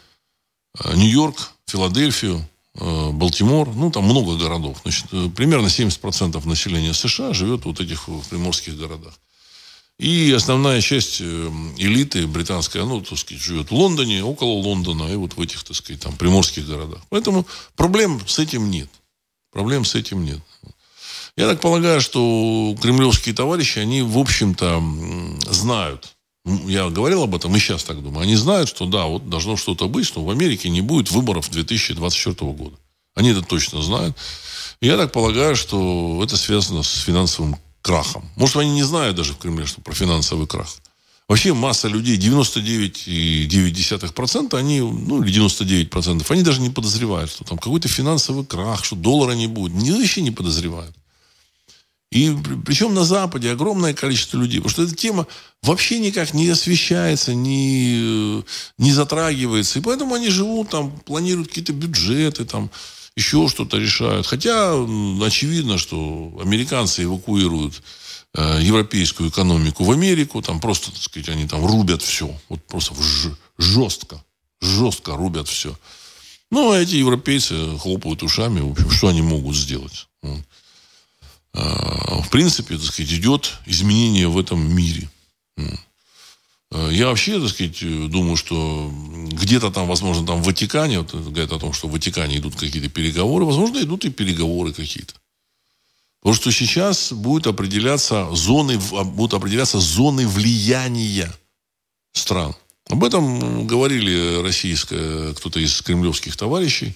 [0.78, 2.48] э, Нью-Йорк, Филадельфию,
[2.78, 3.68] Балтимор.
[3.74, 4.78] Ну, там много городов.
[4.82, 9.14] Значит, примерно 70% населения США живет вот в этих приморских городах.
[9.98, 11.24] И основная часть э,
[11.76, 15.76] элиты британской, ну, так сказать, живет в Лондоне, около Лондона и вот в этих, так
[15.76, 17.00] сказать, там, приморских городах.
[17.08, 18.88] Поэтому проблем с этим нет.
[19.50, 20.38] Проблем с этим нет.
[21.36, 24.82] Я так полагаю, что кремлевские товарищи, они, в общем-то,
[25.50, 26.16] знают,
[26.66, 29.88] я говорил об этом и сейчас так думаю, они знают, что да, вот должно что-то
[29.88, 32.76] быть, что в Америке не будет выборов 2024 года.
[33.14, 34.16] Они это точно знают.
[34.80, 38.28] Я так полагаю, что это связано с финансовым крахом.
[38.36, 40.68] Может, они не знают даже в Кремле, что про финансовый крах.
[41.28, 47.88] Вообще масса людей, 99,9%, они, ну, или 99%, они даже не подозревают, что там какой-то
[47.88, 49.74] финансовый крах, что доллара не будет.
[49.74, 50.94] Они вообще не подозревают.
[52.10, 52.34] И
[52.64, 54.60] причем на Западе огромное количество людей.
[54.60, 55.26] Потому что эта тема
[55.62, 58.42] вообще никак не освещается, не,
[58.78, 59.78] не затрагивается.
[59.78, 62.70] И поэтому они живут там, планируют какие-то бюджеты, там,
[63.14, 64.26] еще что-то решают.
[64.26, 64.72] Хотя
[65.22, 67.82] очевидно, что американцы эвакуируют
[68.34, 72.34] э, европейскую экономику в Америку, там просто, так сказать, они там рубят все.
[72.48, 72.94] Вот просто
[73.58, 74.24] жестко,
[74.62, 75.76] жестко рубят все.
[76.50, 80.08] Ну, а эти европейцы хлопают ушами, в общем, что они могут сделать?
[81.54, 85.08] В принципе, так сказать, идет изменение в этом мире.
[86.70, 88.92] Э, я вообще, так сказать, думаю, что
[89.32, 92.88] где-то там, возможно, там в Ватикане, вот говорят о том, что в Ватикане идут какие-то
[92.88, 95.14] переговоры, возможно, идут и переговоры какие-то.
[96.20, 101.32] Потому что сейчас будут определяться зоны, а, будут определяться зоны влияния
[102.12, 102.54] стран.
[102.88, 106.94] Об этом говорили российское, кто-то из кремлевских товарищей.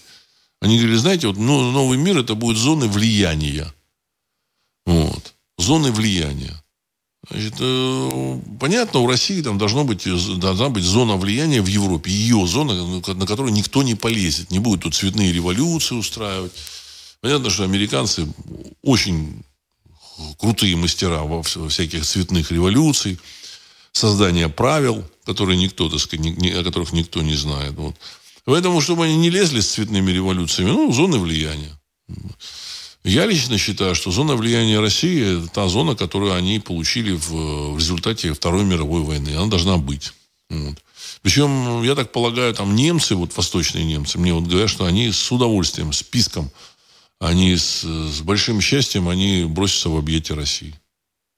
[0.60, 3.72] Они говорили, знаете, вот ну, новый мир это будет зоны влияния.
[4.86, 5.34] Вот.
[5.58, 6.62] Зоны влияния.
[7.30, 10.04] Значит, э, понятно, у России там должно быть,
[10.38, 12.10] должна быть зона влияния в Европе.
[12.10, 14.50] Ее зона, на которую никто не полезет.
[14.50, 16.52] Не будет тут цветные революции устраивать.
[17.20, 18.26] Понятно, что американцы
[18.82, 19.44] очень
[20.38, 23.18] крутые мастера во всяких цветных революций,
[23.92, 27.74] создания правил, которые никто, так сказать, о которых никто не знает.
[27.74, 27.94] Вот.
[28.44, 31.78] Поэтому, чтобы они не лезли с цветными революциями, ну, зоны влияния.
[33.04, 38.32] Я лично считаю, что зона влияния России– та зона, которую они получили в, в результате
[38.32, 39.30] Второй мировой войны.
[39.30, 40.12] Она должна быть.
[40.48, 40.78] Вот.
[41.22, 45.32] Причем, я так полагаю, там немцы, вот восточные немцы, мне вот говорят, что они с
[45.32, 46.50] удовольствием, списком,
[47.18, 50.74] они с, с большим счастьем, они бросятся в объятия России.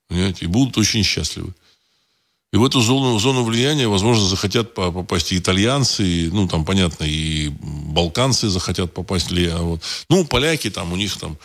[0.08, 0.44] Понимаете?
[0.44, 1.54] И будут очень счастливы.
[2.54, 7.02] И в эту зону, зону влияния, возможно, захотят попасть и итальянцы, и, ну, там, понятно,
[7.02, 9.32] и балканцы захотят попасть.
[9.32, 11.36] А вот, ну, поляки, там, у них там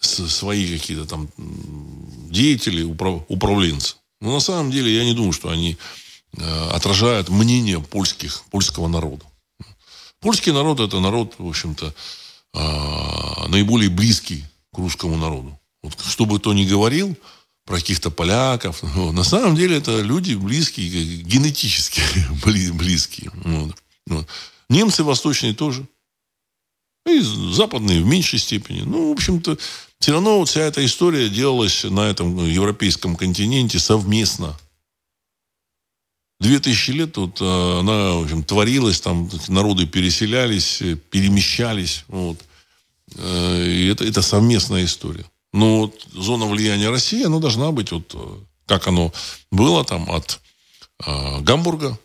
[0.00, 3.96] свои какие-то там деятели, управ, управленцы.
[4.22, 5.76] Но на самом деле я не думаю, что они
[6.38, 9.26] э, отражают мнение польских, польского народа.
[10.20, 11.92] Польский народ это народ, в общем-то,
[12.54, 14.42] э, наиболее близкий
[14.72, 15.58] к русскому народу.
[15.82, 17.14] Вот, что бы то ни говорил
[17.64, 22.02] про каких-то поляков, ну, на самом деле это люди близкие, генетически
[22.72, 23.30] близкие.
[23.34, 23.74] Вот.
[24.06, 24.28] Вот.
[24.68, 25.86] Немцы восточные тоже.
[27.06, 28.82] И западные в меньшей степени.
[28.82, 29.58] Ну, в общем-то,
[29.98, 34.58] все равно вся эта история делалась на этом ну, европейском континенте совместно.
[36.40, 42.04] Две тысячи лет вот, э, она, в общем, творилась, там народы переселялись, перемещались.
[42.08, 42.38] Вот.
[43.16, 45.24] Э, и это, это совместная история.
[45.54, 49.12] Но вот зона влияния России, она должна быть, вот, э, как оно
[49.52, 50.40] было там от
[51.06, 51.96] э, Гамбурга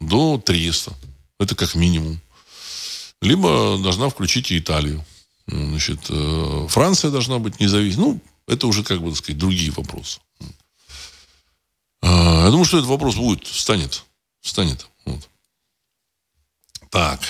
[0.00, 0.92] до Триеста.
[1.38, 2.20] Это как минимум.
[3.22, 5.04] Либо должна включить и Италию.
[5.46, 8.06] Значит, э, Франция должна быть независимой.
[8.06, 10.18] Ну, это уже, как бы, так сказать, другие вопросы.
[12.02, 14.02] А, я думаю, что этот вопрос будет, встанет.
[14.40, 14.88] Встанет.
[15.04, 15.28] Вот.
[16.90, 17.20] Так.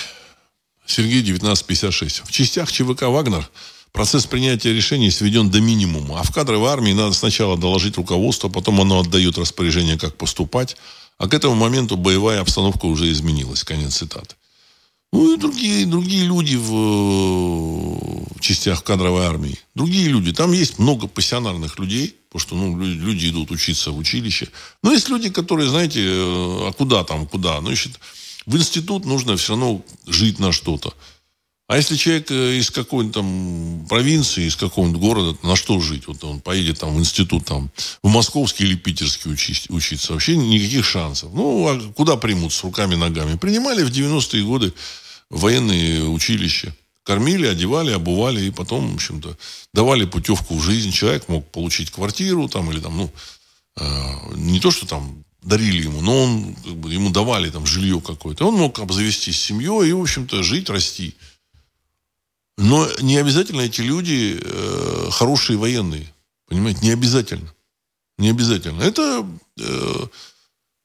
[0.87, 2.23] Сергей, 1956.
[2.25, 3.47] В частях ЧВК «Вагнер»
[3.91, 6.19] процесс принятия решений сведен до минимума.
[6.19, 10.77] А в кадровой армии надо сначала доложить руководство, потом оно отдает распоряжение, как поступать.
[11.17, 13.63] А к этому моменту боевая обстановка уже изменилась.
[13.63, 14.35] Конец цитаты.
[15.13, 16.71] Ну и другие, другие люди в,
[18.35, 19.59] в частях кадровой армии.
[19.75, 20.31] Другие люди.
[20.31, 24.47] Там есть много пассионарных людей, потому что ну, люди, идут учиться в училище.
[24.83, 27.59] Но есть люди, которые, знаете, э, а куда там, куда?
[27.59, 27.99] Ну, значит,
[28.45, 30.93] в институт нужно все равно жить на что-то.
[31.71, 36.05] А если человек э, из какой-нибудь там провинции, из какого-нибудь города, на что жить?
[36.05, 37.71] Вот он поедет там в институт, там,
[38.03, 40.11] в московский или питерский учить, учиться.
[40.11, 41.31] Вообще никаких шансов.
[41.33, 43.37] Ну, а куда примут с руками ногами?
[43.37, 44.73] Принимали в 90-е годы
[45.29, 46.75] военные училища.
[47.05, 49.37] Кормили, одевали, обували, и потом, в общем-то,
[49.73, 50.91] давали путевку в жизнь.
[50.91, 53.13] Человек мог получить квартиру там, или там, ну,
[53.77, 58.01] э, не то, что там дарили ему, но он, как бы, ему давали там жилье
[58.01, 58.45] какое-то.
[58.45, 61.15] Он мог обзавестись семьей и, в общем-то, жить, расти.
[62.61, 66.07] Но не обязательно эти люди э, хорошие военные.
[66.47, 67.51] Понимаете, не обязательно.
[68.19, 68.83] Не обязательно.
[68.83, 69.27] Это
[69.59, 70.05] э,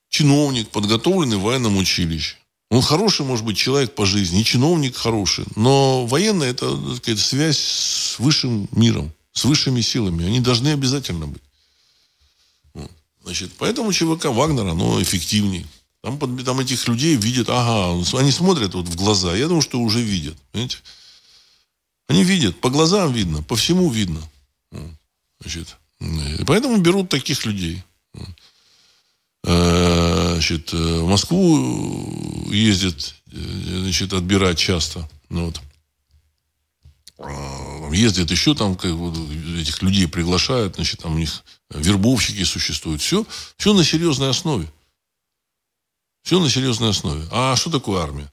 [0.09, 2.37] чиновник, подготовленный в военном училище.
[2.71, 5.45] Он хороший, может быть, человек по жизни, и чиновник хороший.
[5.55, 10.25] Но военный– это так сказать, связь с высшим миром, с высшими силами.
[10.25, 11.43] Они должны обязательно быть.
[13.23, 15.67] Значит, поэтому ЧВК Вагнера, оно эффективнее.
[16.03, 19.37] Там, там этих людей видят, ага, они смотрят вот в глаза.
[19.37, 20.37] Я думаю, что уже видят.
[20.53, 20.79] Понимаете?
[22.09, 24.23] Они видят, по глазам видно, по всему видно.
[25.41, 27.83] Значит, и поэтому берут таких людей.
[29.45, 35.09] Э, значит, э, в Москву ездят, э, значит, отбирать часто.
[35.29, 35.61] Ну, вот.
[37.95, 39.17] Ездят еще там, как, вот,
[39.59, 43.01] этих людей приглашают, значит, там у них вербовщики существуют.
[43.01, 43.25] Все,
[43.57, 44.71] все на серьезной основе.
[46.23, 47.27] Все на серьезной основе.
[47.31, 48.31] А что такое армия?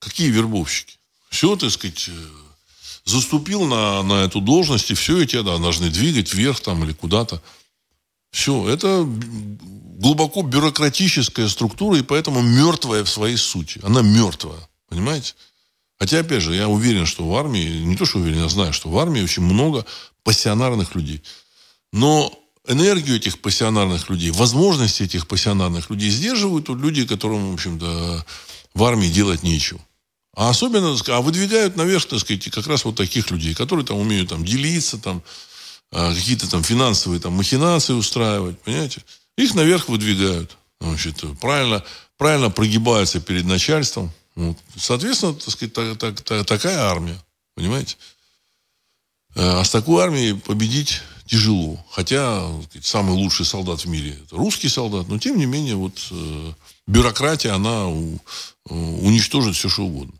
[0.00, 0.98] Какие вербовщики?
[1.28, 2.08] Все, так сказать,
[3.06, 6.92] заступил на, на эту должность, и все, и тебя да, должны двигать вверх там или
[6.92, 7.40] куда-то.
[8.32, 13.80] Все, это глубоко бюрократическая структура, и поэтому мертвая в своей сути.
[13.82, 15.34] Она мертвая, понимаете?
[15.98, 18.90] Хотя, опять же, я уверен, что в армии, не то, что уверен, я знаю, что
[18.90, 19.86] в армии очень много
[20.24, 21.22] пассионарных людей.
[21.92, 22.30] Но
[22.68, 28.26] энергию этих пассионарных людей, возможности этих пассионарных людей сдерживают люди, которым, в общем-то,
[28.74, 29.80] в армии делать нечего.
[30.36, 34.28] А особенно, а выдвигают наверх, так сказать, как раз вот таких людей, которые там умеют
[34.28, 35.22] там делиться, там,
[35.90, 39.02] а, какие-то там финансовые там махинации устраивать, понимаете?
[39.38, 40.58] Их наверх выдвигают.
[40.78, 41.82] Значит, правильно,
[42.18, 44.12] правильно прогибаются перед начальством.
[44.34, 44.58] Вот.
[44.76, 47.18] Соответственно, так сказать, так, так, так, такая армия.
[47.54, 47.96] Понимаете?
[49.36, 51.82] Э, а с такой армией победить тяжело.
[51.90, 56.08] Хотя сказать, самый лучший солдат в мире это русский солдат, но тем не менее вот
[56.10, 56.52] э,
[56.86, 58.20] бюрократия она у,
[58.68, 60.14] уничтожит все что угодно.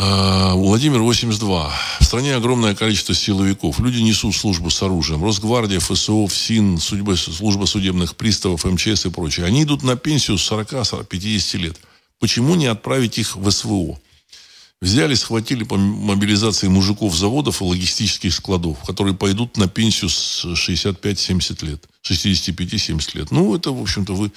[0.00, 1.72] А, Владимир 82.
[1.98, 3.80] В стране огромное количество силовиков.
[3.80, 5.24] Люди несут службу с оружием.
[5.24, 9.46] Росгвардия, ФСО, ФСИН, судьба, служба судебных приставов, МЧС и прочее.
[9.46, 11.76] Они идут на пенсию с 40-50 лет.
[12.20, 13.98] Почему не отправить их в СВО?
[14.80, 21.66] Взяли, схватили по мобилизации мужиков заводов и логистических складов, которые пойдут на пенсию с 65-70
[21.66, 21.88] лет.
[22.04, 23.32] 65-70 лет.
[23.32, 24.30] Ну, это, в общем-то, вы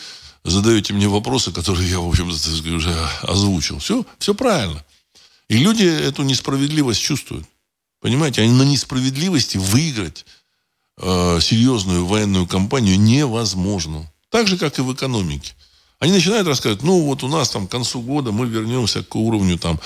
[0.44, 3.78] задаете мне вопросы, которые я, в общем-то, уже озвучил.
[3.78, 4.84] Все, все правильно.
[5.52, 7.46] И люди эту несправедливость чувствуют.
[8.00, 10.26] Понимаете, они на несправедливости выиграть
[10.98, 14.10] э, серьезную военную кампанию невозможно.
[14.30, 15.54] Так же, как и в экономике.
[16.00, 19.58] Они начинают рассказывать, ну вот у нас там к концу года мы вернемся к уровню
[19.58, 19.78] там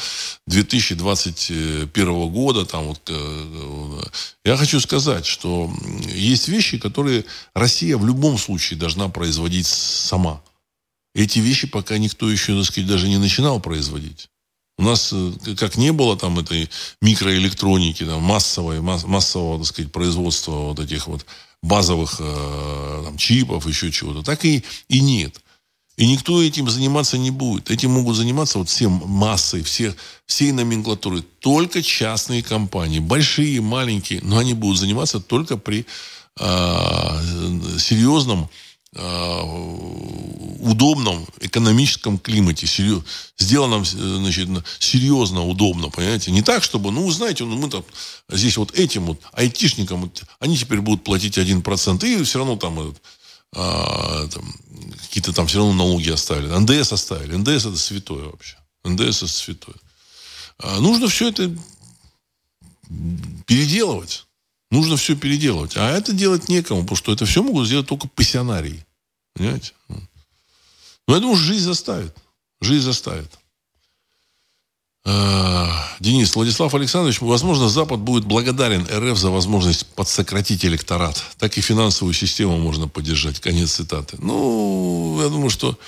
[0.45, 2.67] 2021 года.
[2.67, 4.03] Там, вот, э,
[4.43, 5.73] я хочу сказать, что
[6.13, 10.43] есть вещи, которые Россия в любом случае должна производить сама.
[11.15, 14.29] Эти вещи пока никто еще, так сказать, даже не начинал производить.
[14.77, 16.69] У нас э, как не было там этой
[17.01, 21.25] микроэлектроники, там, массовой, массового, так сказать, производства вот этих вот
[21.61, 25.41] базовых э, там, чипов, еще чего-то, так и, и нет.
[25.97, 27.71] И никто этим заниматься не будет.
[27.71, 29.95] Этим могут заниматься вот всем массой, все,
[30.25, 31.23] всей номенклатуры.
[31.39, 32.99] Только частные компании.
[32.99, 34.19] Большие, маленькие.
[34.21, 35.85] Но они будут заниматься только при
[36.37, 36.45] э,
[37.79, 38.49] серьезном,
[40.65, 42.65] удобном экономическом климате.
[42.67, 43.03] Серьез,
[43.37, 45.89] сделанном значит, серьезно, удобно.
[45.89, 46.31] Понимаете?
[46.31, 47.83] Не так, чтобы, ну, знаете, ну, мы там
[48.29, 52.05] здесь вот этим вот айтишникам, они теперь будут платить 1%.
[52.07, 53.01] И все равно там этот,
[53.53, 54.53] а, там,
[55.01, 56.47] какие-то там все равно налоги оставили.
[56.47, 57.35] НДС оставили.
[57.35, 58.57] НДС это святое вообще.
[58.83, 59.75] НДС это святое.
[60.57, 61.55] А, нужно все это
[63.45, 64.24] переделывать.
[64.75, 65.77] Нужно все переделывать.
[65.77, 68.85] А это делать некому, потому что это все могут сделать только пассионарии.
[69.33, 69.71] Понимаете?
[71.07, 72.13] Но я думаю, жизнь заставит.
[72.59, 73.31] Жизнь заставит.
[75.05, 75.67] Э,
[76.01, 81.23] Денис, Владислав Александрович, возможно, Запад будет благодарен РФ за возможность подсократить электорат.
[81.37, 83.39] Так и финансовую систему можно поддержать.
[83.39, 84.17] Конец цитаты.
[84.19, 85.79] Ну, я думаю, что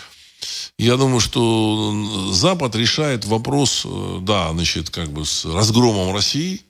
[0.77, 6.61] я думаю, что Запад решает вопрос, э, да, значит, как бы с разгромом России,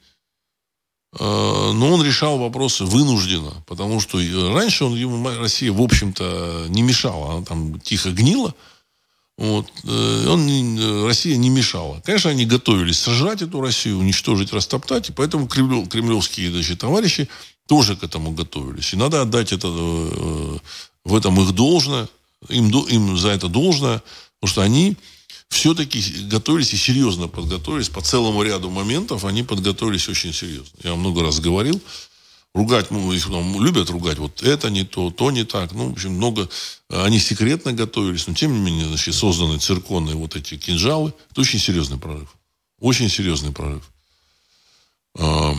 [1.18, 4.18] но он решал вопросы вынужденно, потому что
[4.52, 8.54] раньше он, ему Россия, в общем-то, не мешала, она там тихо гнила,
[9.38, 9.70] вот.
[9.84, 12.02] Э, он, Россия не мешала.
[12.04, 15.10] Конечно, они готовились сожрать эту Россию, уничтожить, растоптать.
[15.10, 17.28] И поэтому кремлев, кремлевские значит, товарищи
[17.68, 18.92] тоже к этому готовились.
[18.92, 20.58] И надо отдать это, э,
[21.04, 22.08] в этом их должное.
[22.48, 24.02] Им, им за это должное.
[24.40, 24.96] Потому что они
[25.48, 27.88] все-таки готовились и серьезно подготовились.
[27.88, 30.78] По целому ряду моментов они подготовились очень серьезно.
[30.82, 31.80] Я много раз говорил
[32.54, 35.72] ругать, ну, их там любят ругать, вот это не то, то не так.
[35.72, 36.48] Ну, в общем, много,
[36.88, 41.12] они секретно готовились, но тем не менее, значит, созданы цирконные вот эти кинжалы.
[41.30, 42.34] Это очень серьезный прорыв.
[42.80, 43.88] Очень серьезный прорыв.
[45.16, 45.52] Э,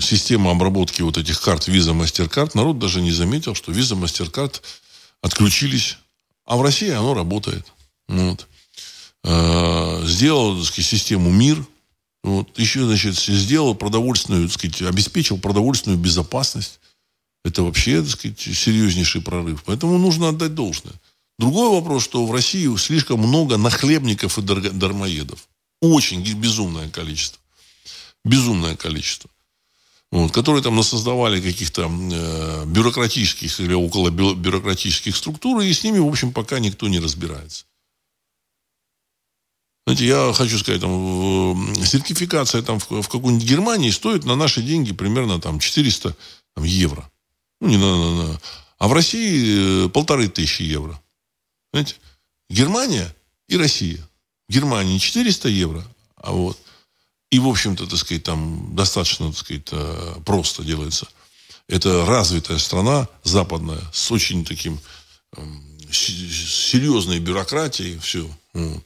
[0.00, 4.60] система обработки вот этих карт Visa, MasterCard, народ даже не заметил, что Visa, MasterCard
[5.22, 5.98] отключились,
[6.44, 7.66] а в России оно работает.
[8.08, 8.48] Вот.
[9.24, 11.64] Э, сделал так сказать, систему МИР,
[12.22, 12.58] вот.
[12.58, 16.78] Еще, значит, сделал продовольственную, так сказать, обеспечил продовольственную безопасность.
[17.44, 19.64] Это вообще, так сказать, серьезнейший прорыв.
[19.64, 20.94] Поэтому нужно отдать должное.
[21.38, 25.48] Другой вопрос, что в России слишком много нахлебников и дармоедов.
[25.80, 27.40] Очень безумное количество.
[28.24, 29.28] Безумное количество.
[30.12, 36.06] Вот, которые там насоздавали каких-то э, бюрократических или около бюрократических структур, и с ними, в
[36.06, 37.64] общем, пока никто не разбирается.
[39.84, 44.92] Знаете, я хочу сказать, там, сертификация там, в, в какой-нибудь Германии стоит на наши деньги
[44.92, 46.16] примерно там, 400
[46.54, 47.10] там, евро.
[47.60, 48.40] Ну, не на, на, на.
[48.78, 51.00] А в России э, полторы тысячи евро.
[51.72, 51.96] Знаете,
[52.48, 53.14] Германия
[53.48, 53.98] и Россия.
[54.48, 55.84] В Германии 400 евро,
[56.16, 56.58] а вот.
[57.30, 61.08] И, в общем-то, так сказать, там достаточно, так сказать, э, просто делается.
[61.66, 64.78] Это развитая страна, западная, с очень таким
[65.90, 68.28] серьезной бюрократией, все.
[68.52, 68.84] Вот.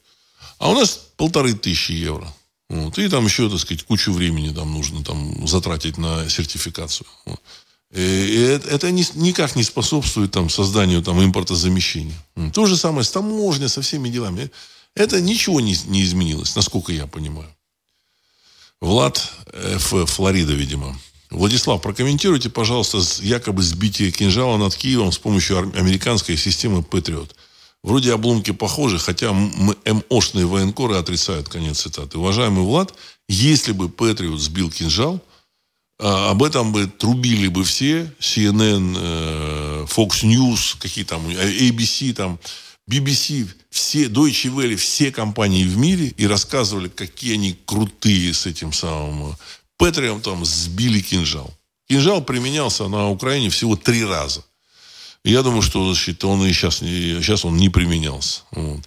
[0.59, 2.33] А у нас полторы тысячи евро.
[2.69, 2.99] Вот.
[2.99, 7.07] И там еще, так сказать, кучу времени там нужно там, затратить на сертификацию.
[7.27, 7.41] Вот.
[7.95, 12.17] И это никак не способствует там, созданию там, импортозамещения.
[12.53, 14.51] То же самое с таможней, со всеми делами.
[14.95, 17.49] Это ничего не, не изменилось, насколько я понимаю.
[18.81, 19.95] Влад Ф.
[20.11, 20.99] Флорида, видимо.
[21.31, 27.35] Владислав, прокомментируйте, пожалуйста, якобы сбитие кинжала над Киевом с помощью американской системы Патриот.
[27.83, 32.19] Вроде обломки похожи, хотя МОшные военкоры отрицают, конец цитаты.
[32.19, 32.95] Уважаемый Влад,
[33.29, 35.21] если бы Патриот сбил кинжал,
[35.99, 42.39] а, об этом бы трубили бы все, CNN, э, Fox News, какие там, ABC, там,
[42.91, 48.73] BBC, все, Deutsche Welle, все компании в мире и рассказывали, какие они крутые с этим
[48.73, 49.37] самым
[49.79, 51.53] Патриотом сбили кинжал.
[51.89, 54.45] Кинжал применялся на Украине всего три раза–
[55.31, 58.43] я думаю, что значит, он и сейчас, и сейчас он не применялся.
[58.53, 58.81] Вот.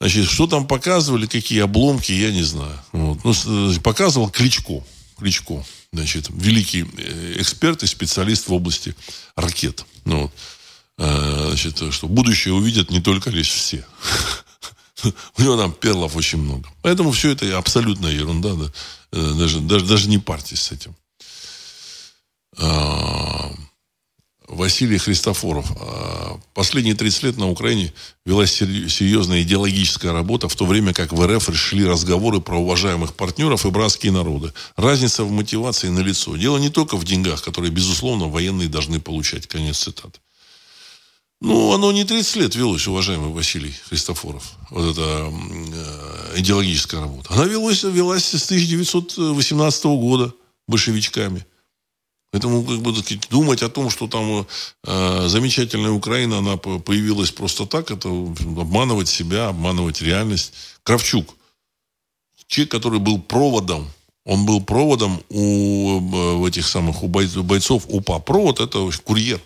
[0.00, 2.78] Значит, что там показывали, какие обломки, я не знаю.
[2.92, 3.24] Вот.
[3.24, 4.84] Ну, показывал Кличко.
[5.16, 5.64] Кличко.
[5.92, 8.94] Значит, великий э, эксперт и специалист в области
[9.36, 9.84] ракет.
[10.04, 10.32] Ну, вот.
[10.98, 13.86] Э, значит, что будущее увидят не только лишь все.
[15.38, 16.68] У него там перлов очень много.
[16.82, 18.54] Поэтому все это абсолютная ерунда.
[18.54, 18.72] Да.
[19.12, 20.96] Э, даже, даже, даже не партия с этим.
[24.48, 25.66] Василий Христофоров.
[25.80, 27.92] А, последние 30 лет на Украине
[28.26, 33.64] велась серьезная идеологическая работа, в то время как в РФ шли разговоры про уважаемых партнеров
[33.64, 34.52] и братские народы.
[34.76, 36.36] Разница в мотивации налицо.
[36.36, 39.46] Дело не только в деньгах, которые, безусловно, военные должны получать.
[39.46, 40.20] Конец цитаты.
[41.40, 44.52] Ну, оно не 30 лет велось, уважаемый Василий Христофоров.
[44.70, 47.34] Вот эта э, идеологическая работа.
[47.34, 50.32] Она велась, велась с 1918 года
[50.68, 51.44] большевичками.
[52.32, 52.94] Поэтому как бы,
[53.28, 54.46] думать о том, что там
[54.84, 60.54] э, замечательная Украина, она появилась просто так, это обманывать себя, обманывать реальность.
[60.82, 61.36] Кравчук,
[62.46, 63.86] человек, который был проводом,
[64.24, 68.18] он был проводом у в этих самых у бойцов УПА.
[68.20, 69.40] Провод это курьер.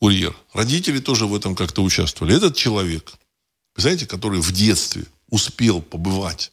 [0.00, 0.34] Курьер.
[0.54, 2.34] Родители тоже в этом как-то участвовали.
[2.34, 3.12] Этот человек,
[3.76, 6.50] знаете, который в детстве успел побывать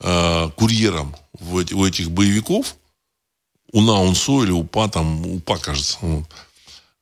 [0.00, 2.76] э, курьером в, у этих боевиков,
[3.74, 5.98] УНА, УНСО или УПА, там, УПА, кажется.
[6.00, 6.24] Вот.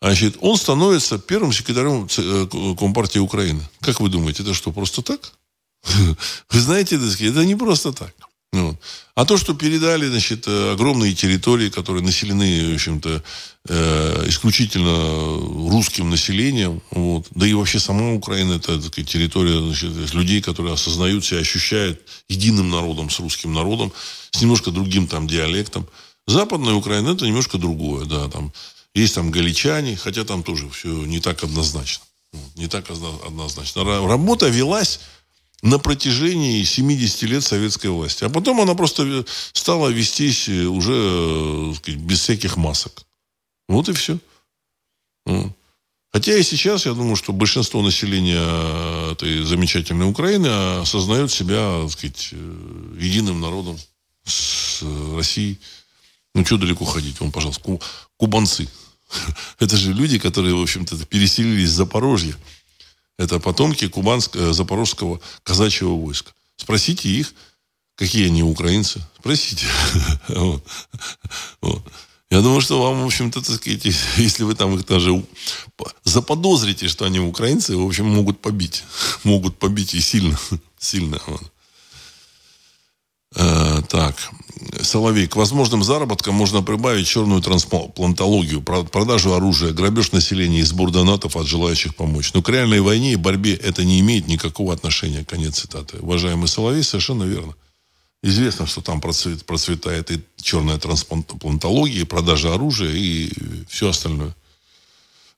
[0.00, 3.60] Значит, он становится первым секретарем э, Компартии Украины.
[3.80, 5.32] Как вы думаете, это что, просто так?
[6.50, 8.14] Вы знаете, это не просто так.
[8.52, 8.76] Вот.
[9.14, 13.22] А то, что передали, значит, огромные территории, которые населены, в общем-то,
[13.68, 17.26] э, исключительно русским населением, вот.
[17.34, 22.00] да и вообще сама Украина, это так сказать, территория значит, людей, которые осознают себя, ощущают
[22.28, 23.92] единым народом с русским народом,
[24.30, 25.86] с немножко другим там диалектом.
[26.26, 28.52] Западная Украина это немножко другое, да, там
[28.94, 32.04] есть там галичане, хотя там тоже все не так однозначно.
[32.56, 33.84] Не так однозначно.
[33.84, 35.00] Работа велась
[35.62, 38.24] на протяжении 70 лет советской власти.
[38.24, 43.04] А потом она просто стала вестись уже сказать, без всяких масок.
[43.68, 44.18] Вот и все.
[46.10, 52.32] Хотя и сейчас, я думаю, что большинство населения этой замечательной Украины осознает себя, так сказать,
[52.98, 53.78] единым народом
[54.24, 54.82] с
[55.14, 55.58] Россией.
[56.34, 57.20] Ну, что далеко ходить?
[57.20, 57.78] Он, пожалуйста,
[58.16, 58.68] кубанцы.
[59.58, 62.36] Это же люди, которые, в общем-то, переселились из Запорожья.
[63.18, 66.32] Это потомки кубанского, э, запорожского казачьего войска.
[66.56, 67.34] Спросите их,
[67.94, 69.00] какие они украинцы.
[69.18, 69.66] Спросите.
[72.30, 73.84] Я думаю, что вам, в общем-то, так сказать,
[74.16, 75.22] если вы там их даже
[76.02, 78.84] заподозрите, что они украинцы, в общем, могут побить.
[79.24, 80.38] Могут побить и сильно.
[80.78, 81.20] Сильно.
[83.34, 84.16] Э, так.
[84.82, 85.26] Соловей.
[85.26, 91.46] К возможным заработкам можно прибавить черную трансплантологию, продажу оружия, грабеж населения и сбор донатов от
[91.46, 92.32] желающих помочь.
[92.32, 95.24] Но к реальной войне и борьбе это не имеет никакого отношения.
[95.24, 95.98] Конец цитаты.
[95.98, 97.54] Уважаемый Соловей, совершенно верно.
[98.22, 103.32] Известно, что там процвет, процветает и черная трансплантология, и продажа оружия, и
[103.68, 104.34] все остальное.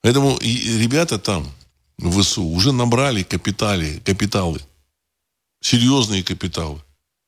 [0.01, 1.47] Поэтому и ребята там,
[1.97, 4.59] в ВСУ, уже набрали капитали, капиталы.
[5.61, 6.84] Серьезные капиталы.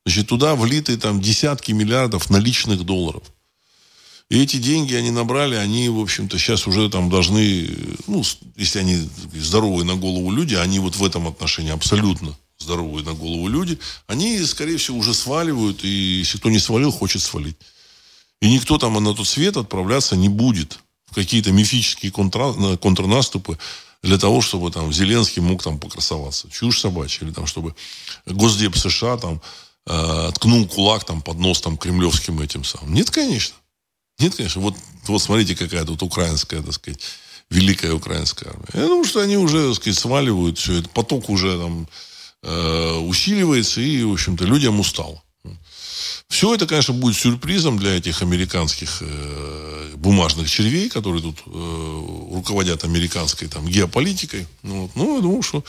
[0.07, 3.23] Значит, туда влиты там десятки миллиардов наличных долларов.
[4.29, 7.69] И эти деньги они набрали, они, в общем-то, сейчас уже там должны,
[8.07, 8.23] ну,
[8.55, 13.49] если они здоровые на голову люди, они вот в этом отношении абсолютно здоровые на голову
[13.49, 17.57] люди, они, скорее всего, уже сваливают, и если кто не свалил, хочет свалить.
[18.41, 22.53] И никто там на тот свет отправляться не будет в какие-то мифические контра...
[22.77, 23.59] контрнаступы
[24.03, 26.49] для того, чтобы там Зеленский мог там покрасоваться.
[26.49, 27.25] Чушь собачья.
[27.25, 27.75] Или там, чтобы
[28.25, 29.41] Госдеп США там
[29.88, 32.93] э, ткнул кулак там под нос там кремлевским этим самым.
[32.93, 33.55] Нет, конечно.
[34.19, 34.61] Нет, конечно.
[34.61, 34.75] Вот,
[35.07, 37.01] вот смотрите, какая тут украинская, так сказать,
[37.49, 38.67] великая украинская армия.
[38.73, 40.79] Я думаю, что они уже, так сказать, сваливают все.
[40.79, 41.88] это поток уже там
[42.43, 45.21] э, усиливается, и, в общем-то, людям устало.
[46.30, 52.84] Все это, конечно, будет сюрпризом для этих американских э, бумажных червей, которые тут э, руководят
[52.84, 54.45] американской там, геополитикой.
[54.61, 54.91] Ну, вот.
[54.95, 55.63] ну, я думаю, что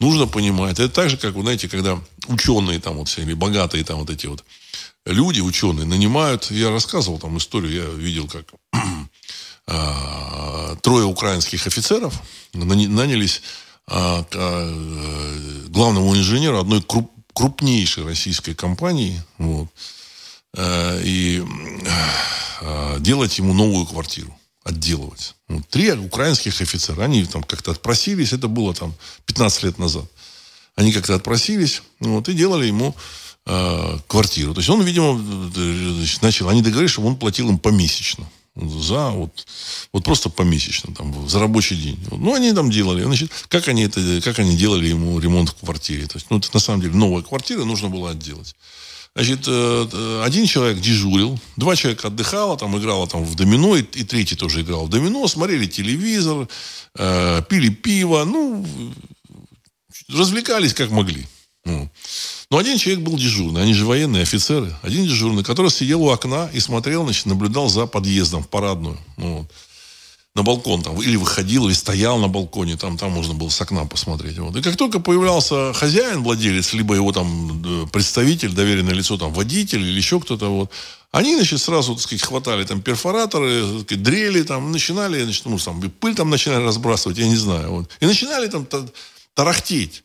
[0.00, 0.80] нужно понимать.
[0.80, 4.10] Это так же, как, вы знаете, когда ученые там вот все, или богатые там вот
[4.10, 4.44] эти вот
[5.06, 8.46] люди, ученые, нанимают, я рассказывал там историю, я видел, как
[9.68, 12.20] э, трое украинских офицеров
[12.52, 13.42] нанялись
[13.88, 19.68] э, э, главному инженеру одной круп, крупнейшей российской компании, вот,
[20.56, 21.44] э, и
[22.60, 25.34] э, делать ему новую квартиру, отделывать.
[25.48, 28.94] Вот, три украинских офицера, они там как-то отпросились, это было там
[29.26, 30.04] 15 лет назад.
[30.76, 32.94] Они как-то отпросились, вот, и делали ему
[33.46, 34.54] э, квартиру.
[34.54, 35.18] То есть он, видимо,
[35.96, 39.46] значит, начал, они договорились, чтобы он платил им помесячно за вот,
[39.92, 41.98] вот просто помесячно, там, за рабочий день.
[42.10, 43.02] Ну, они там делали.
[43.02, 46.06] Значит, как они это, как они делали ему ремонт в квартире.
[46.06, 48.54] То есть, ну, это на самом деле новая квартира, нужно было отделать.
[49.16, 54.04] Значит, э, один человек дежурил, два человека отдыхало, там играло там в домино, и, и
[54.04, 56.48] третий тоже играл в домино, смотрели телевизор,
[56.96, 58.66] э, пили пиво, ну,
[60.08, 61.26] развлекались как могли.
[61.64, 61.90] Ну.
[62.50, 64.74] Но один человек был дежурный, они же военные офицеры.
[64.82, 68.98] Один дежурный, который сидел у окна и смотрел, значит, наблюдал за подъездом в парадную.
[69.16, 69.50] Ну, вот
[70.34, 73.86] на балкон там, или выходил, или стоял на балконе, там, там можно было с окна
[73.86, 74.38] посмотреть.
[74.38, 74.56] Вот.
[74.56, 79.80] И как только появлялся хозяин, владелец, либо его там э, представитель, доверенное лицо, там, водитель
[79.80, 80.70] или еще кто-то, вот,
[81.12, 85.56] они, значит, сразу, так сказать, хватали там перфораторы, так сказать, дрели, там, начинали, значит, ну,
[85.58, 87.90] там, пыль там начинали разбрасывать, я не знаю, вот.
[88.00, 88.66] И начинали там
[89.34, 90.02] тарахтеть.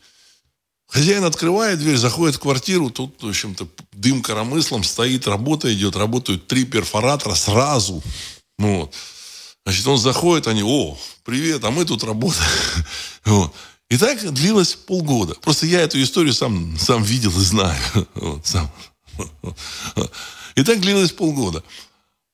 [0.89, 6.47] Хозяин открывает дверь, заходит в квартиру, тут, в общем-то, дым коромыслом стоит, работа идет, работают
[6.47, 8.01] три перфоратора сразу.
[8.57, 8.93] Вот.
[9.65, 12.49] Значит, он заходит, они, о, привет, а мы тут работаем.
[13.25, 13.53] Вот.
[13.89, 15.35] И так длилось полгода.
[15.35, 17.79] Просто я эту историю сам, сам видел и знаю.
[18.15, 18.71] Вот, сам.
[20.55, 21.63] И так длилось полгода.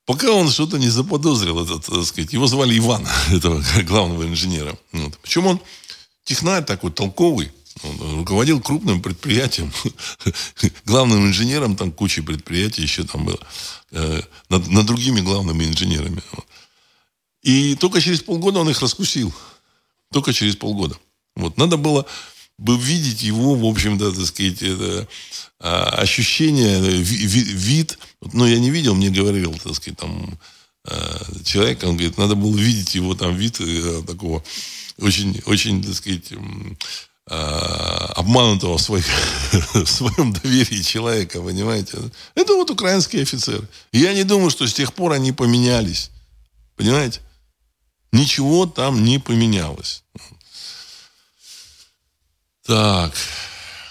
[0.06, 4.77] Пока он что-то не заподозрил, этот, так сказать, его звали Иван, этого главного инженера.
[4.94, 5.18] Вот.
[5.22, 5.60] Причем он
[6.23, 7.52] технарь такой толковый,
[7.84, 9.72] он руководил крупным предприятием,
[10.86, 13.40] главным инженером там куча предприятий еще там было,
[13.92, 16.22] э, над, над другими главными инженерами.
[17.44, 19.34] И только через полгода он их раскусил.
[20.12, 20.98] Только через полгода.
[21.36, 21.58] Вот.
[21.58, 22.06] Надо было
[22.58, 25.08] бы видеть его, в общем-то, так сказать, это,
[25.60, 28.00] а, ощущение, ви, ви, вид.
[28.34, 30.40] Ну, я не видел, мне говорил, так сказать, там,
[30.86, 34.44] а, человек, он говорит, надо было видеть его там вид э, такого
[34.98, 36.32] очень, очень, так сказать,
[37.28, 39.06] обманутого в, своих,
[39.74, 41.98] в своем доверии человека, понимаете?
[42.36, 43.68] Это вот украинские офицеры.
[43.92, 46.12] я не думаю, что с тех пор они поменялись.
[46.76, 47.22] Понимаете?
[48.12, 50.04] Ничего там не поменялось.
[52.66, 53.14] Так.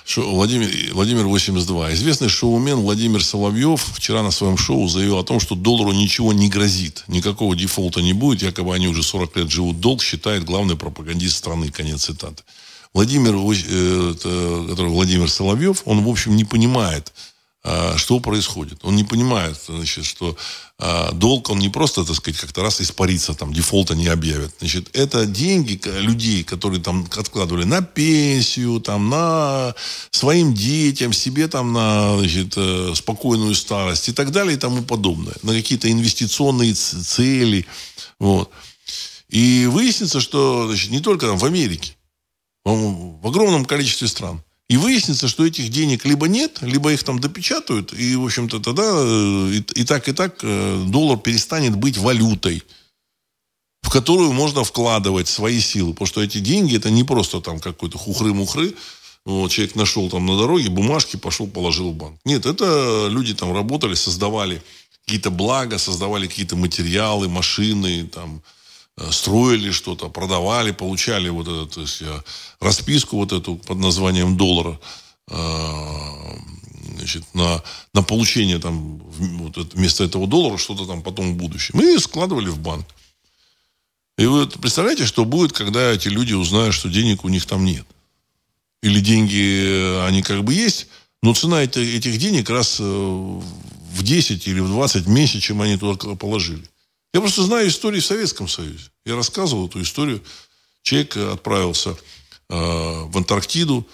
[0.06, 1.94] Шо, Владимир, Владимир 82.
[1.94, 6.48] Известный шоумен Владимир Соловьев вчера на своем шоу заявил о том, что доллару ничего не
[6.48, 7.04] грозит.
[7.08, 8.42] Никакого дефолта не будет.
[8.42, 11.70] Якобы они уже 40 лет живут долг, считает главный пропагандист страны.
[11.70, 12.42] Конец цитаты.
[12.94, 14.14] Владимир, э,
[14.70, 17.12] который Владимир Соловьев, он, в общем, не понимает,
[17.66, 18.80] а, что происходит.
[18.82, 20.36] Он не понимает, значит, что
[20.78, 24.52] а, долг, он не просто, так сказать, как-то раз испарится, там, дефолта не объявят.
[24.58, 29.74] Значит, это деньги людей, которые там откладывали на пенсию, там, на
[30.10, 35.34] своим детям, себе там на, значит, э, спокойную старость и так далее и тому подобное.
[35.42, 37.64] На какие-то инвестиционные цели.
[38.18, 38.50] Вот.
[39.30, 41.94] И выяснится, что, значит, не только там в Америке,
[42.64, 47.92] в огромном количестве стран– и выяснится, что этих денег либо нет, либо их там допечатают,
[47.92, 52.62] и, в общем-то, тогда э, и, и так, и так э, доллар перестанет быть валютой,
[53.82, 55.92] в которую можно вкладывать свои силы.
[55.92, 58.74] Потому что эти деньги, это не просто там какой-то хухры-мухры,
[59.26, 62.18] вот, человек нашел там на дороге бумажки, пошел, положил в банк.
[62.24, 64.62] Нет, это люди там работали, создавали
[65.04, 68.42] какие-то блага, создавали какие-то материалы, машины, там,
[69.10, 72.22] строили что-то, продавали, получали вот эту то есть, э,
[72.60, 74.78] расписку вот эту под названием доллара
[75.28, 75.36] э,
[76.96, 77.62] значит, на,
[77.92, 81.80] на получение там вот вместо этого доллара что-то там потом в будущем.
[81.80, 82.86] И складывали в банк.
[84.16, 87.84] И вы представляете, что будет, когда эти люди узнают, что денег у них там нет?
[88.80, 90.86] Или деньги, они как бы есть,
[91.20, 96.68] но цена этих денег раз в 10 или в 20 меньше, чем они туда положили.
[97.14, 98.90] Я просто знаю истории в Советском Союзе.
[99.06, 100.20] Я рассказывал эту историю.
[100.82, 101.94] Человек отправился э,
[102.48, 103.86] в Антарктиду,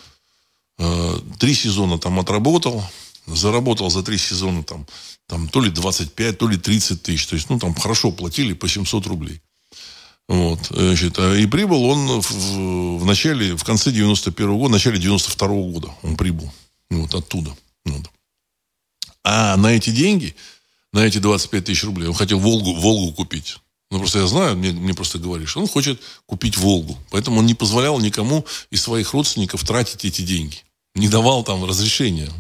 [0.78, 2.82] э, три сезона там отработал,
[3.26, 4.86] заработал за три сезона там,
[5.26, 7.26] там то ли 25, то ли 30 тысяч.
[7.26, 9.42] То есть, ну, там хорошо платили по 700 рублей.
[10.26, 14.72] Вот, значит, а и прибыл он в, в начале, в конце 91 -го года, в
[14.72, 16.50] начале 92 -го года он прибыл.
[16.88, 17.54] Вот оттуда.
[17.84, 18.10] Вот.
[19.24, 20.34] А на эти деньги
[20.92, 22.08] на эти 25 тысяч рублей.
[22.08, 23.58] Он хотел Волгу, Волгу купить.
[23.90, 26.96] Ну, просто я знаю, мне, мне просто говоришь, он хочет купить Волгу.
[27.10, 30.58] Поэтому он не позволял никому из своих родственников тратить эти деньги.
[30.94, 32.30] Не давал там разрешения.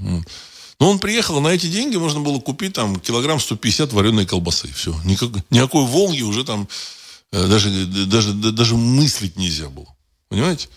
[0.78, 4.72] Но он приехал, на эти деньги можно было купить там килограмм 150 вареной колбасы.
[4.72, 4.94] Все.
[5.04, 6.68] Никак, никакой Волги уже там
[7.32, 9.94] э, даже, даже, даже мыслить нельзя было.
[10.28, 10.68] Понимаете?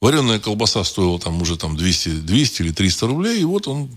[0.00, 3.90] Вареная колбаса стоила там уже там 200, 200 или 300 рублей, и вот он,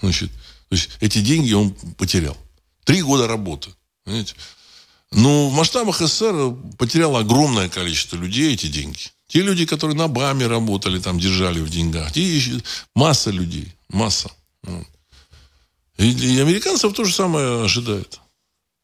[0.00, 0.30] значит,
[0.74, 2.36] то есть эти деньги он потерял.
[2.84, 3.70] Три года работы.
[4.04, 4.34] Понимаете?
[5.12, 9.12] Но в масштабах СССР потеряло огромное количество людей эти деньги.
[9.28, 12.12] Те люди, которые на БАМе работали, там держали в деньгах.
[12.12, 12.60] Те,
[12.92, 13.72] масса людей.
[13.88, 14.32] Масса.
[15.98, 18.18] И, и американцев то же самое ожидает.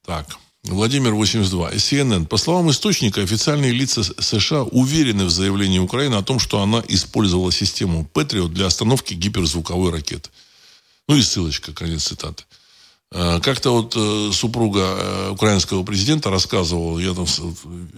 [0.07, 0.39] Так.
[0.63, 1.73] Владимир 82.
[1.73, 2.27] CNN.
[2.27, 7.51] По словам источника, официальные лица США уверены в заявлении Украины о том, что она использовала
[7.51, 10.31] систему Патриот для остановки гиперзвуковой ракеты.
[11.11, 12.45] Ну и ссылочка, конец цитаты.
[13.11, 17.27] А, как-то вот э, супруга э, украинского президента рассказывала, я там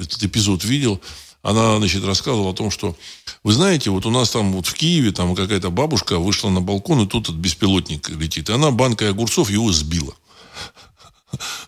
[0.01, 0.99] этот эпизод видел,
[1.43, 2.97] она, значит, рассказывала о том, что,
[3.45, 7.03] вы знаете, вот у нас там вот в Киеве там какая-то бабушка вышла на балкон,
[7.03, 8.49] и тут этот беспилотник летит.
[8.49, 10.15] И она банкой огурцов его сбила.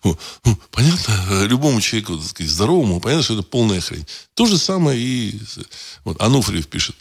[0.71, 4.07] Понятно, любому человеку, так сказать, здоровому, понятно, что это полная хрень.
[4.33, 5.39] То же самое и...
[6.05, 6.97] Вот Ануфриев пишет.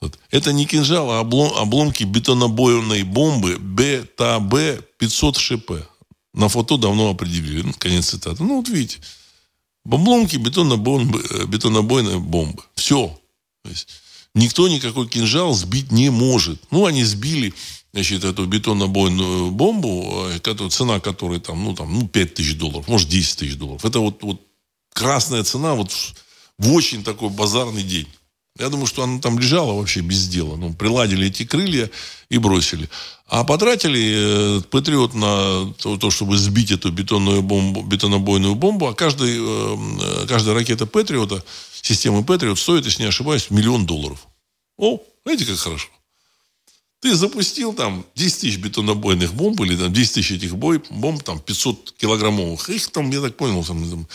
[0.00, 0.18] Вот.
[0.30, 5.72] Это не кинжал, а облом, обломки бетонобойной бомбы БТБ-500 ШП.
[6.32, 7.62] На фото давно определили.
[7.62, 8.42] Ну, конец цитаты.
[8.42, 8.98] Ну, вот видите.
[9.84, 12.62] Обломки бетонобойной, э, бетонобойной бомбы.
[12.74, 13.18] Все.
[13.64, 13.88] То есть,
[14.34, 16.60] никто никакой кинжал сбить не может.
[16.70, 17.52] Ну, они сбили
[17.92, 22.88] значит, эту бетонобойную бомбу, э, которая, цена которой там, ну, там, ну, 5 тысяч долларов,
[22.88, 23.84] может, 10 тысяч долларов.
[23.84, 24.40] Это вот, вот
[24.94, 25.92] красная цена вот
[26.58, 28.06] в очень такой базарный день.
[28.58, 30.56] Я думаю, что она там лежала вообще без дела.
[30.56, 31.90] Ну, приладили эти крылья
[32.28, 32.88] и бросили.
[33.26, 38.88] А потратили э, Патриот на то, то, чтобы сбить эту бетонную бомбу, бетонобойную бомбу.
[38.88, 41.42] А каждый, э, каждая ракета Патриота,
[41.80, 44.26] системы Патриот, стоит, если не ошибаюсь, миллион долларов.
[44.76, 45.88] О, знаете, как хорошо.
[47.00, 51.38] Ты запустил там 10 тысяч бетонобойных бомб, или там 10 тысяч этих бой, бомб, там
[51.38, 52.68] 500 килограммовых.
[52.68, 54.06] Их там, я так понял, там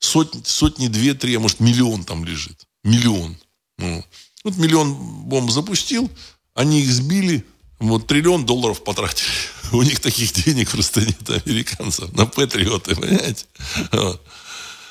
[0.00, 2.66] сотни, сотни, две, три, а может миллион там лежит.
[2.82, 3.36] Миллион.
[3.78, 4.04] Ну,
[4.44, 6.10] вот миллион бомб запустил,
[6.54, 7.44] они их сбили,
[7.78, 9.28] вот триллион долларов потратили.
[9.72, 13.46] У них таких денег просто нет, американцев, на патриоты, понимаете?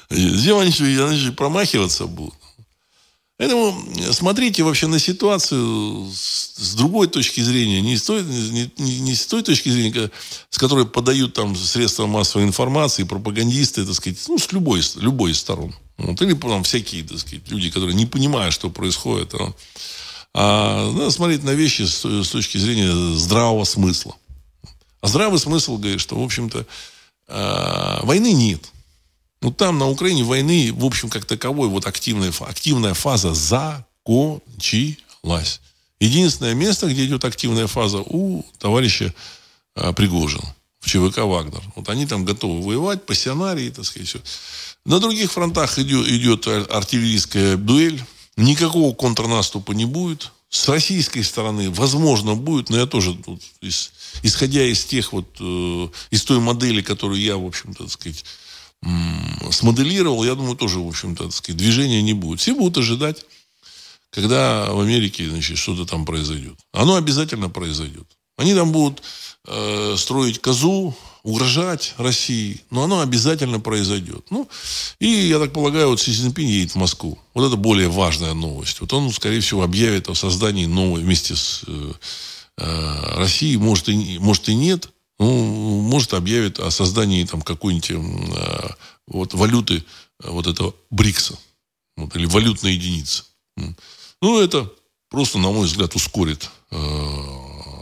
[0.09, 2.35] Они еще, они еще промахиваться будут?
[3.43, 3.75] Поэтому
[4.13, 9.43] смотрите вообще на ситуацию с, другой точки зрения, не с, той, не, не с той
[9.43, 10.11] точки зрения,
[10.49, 15.39] с которой подают там средства массовой информации, пропагандисты, так сказать, ну, с любой, любой из
[15.39, 15.75] сторон.
[15.97, 19.33] Вот, или там всякие, так сказать, люди, которые не понимают, что происходит.
[19.33, 19.53] А,
[20.33, 24.15] а надо смотреть на вещи с, с точки зрения здравого смысла.
[25.01, 26.65] А здравый смысл говорит, что, в общем-то,
[27.27, 28.71] э, войны нет.
[29.43, 35.59] Ну, там, на Украине, войны, в общем, как таковой, вот активная, активная фаза закончилась.
[35.99, 39.13] Единственное место, где идет активная фаза у товарища
[39.75, 41.61] а, Пригожина в ЧВК «Вагнер».
[41.75, 44.21] Вот они там готовы воевать по сценарии, так сказать, все.
[44.85, 48.01] На других фронтах идет, идет артиллерийская дуэль.
[48.37, 50.31] Никакого контрнаступа не будет.
[50.49, 53.41] С российской стороны, возможно, будет, но я тоже, тут,
[54.21, 58.23] исходя из тех вот, э, из той модели, которую я, в общем-то, так сказать,
[59.51, 62.39] смоделировал, я думаю, тоже, в общем-то, сказать, движения не будет.
[62.39, 63.25] Все будут ожидать,
[64.11, 66.55] когда в Америке, значит, что-то там произойдет.
[66.71, 68.07] Оно обязательно произойдет.
[68.37, 69.03] Они там будут
[69.47, 74.25] э, строить козу, угрожать России, но оно обязательно произойдет.
[74.29, 74.49] Ну,
[74.99, 77.17] и, я так полагаю, вот Си Цзиньпинь едет в Москву.
[77.33, 78.81] Вот это более важная новость.
[78.81, 81.91] Вот он, скорее всего, объявит о создании новой вместе с э,
[82.57, 84.89] э, Россией, может и, может и нет,
[85.19, 88.69] ну, может, объявит о создании там какой-нибудь э,
[89.07, 89.83] вот, валюты
[90.23, 91.37] э, вот этого БРИКСа.
[91.95, 93.23] Вот, или валютной единицы.
[94.21, 94.71] Ну, это
[95.09, 96.75] просто, на мой взгляд, ускорит э,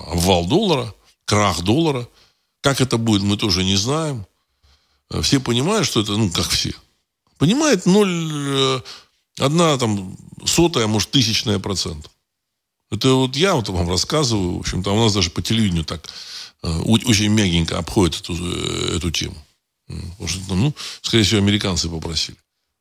[0.08, 0.94] обвал доллара,
[1.26, 2.08] крах доллара.
[2.62, 4.26] Как это будет, мы тоже не знаем.
[5.10, 6.74] Э, все понимают, что это, ну, как все.
[7.38, 8.84] Понимает ноль,
[9.40, 12.12] одна там сотая, может, тысячная процент.
[12.92, 16.08] Это вот я вот вам рассказываю, в общем-то, а у нас даже по телевидению так
[16.62, 19.38] очень мягенько обходит эту, э, эту тему.
[19.88, 22.38] Потому что, ну, скорее всего, американцы попросили.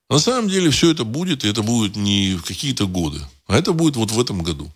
[0.09, 3.73] На самом деле все это будет, и это будет не в какие-то годы, а это
[3.73, 4.71] будет вот в этом году.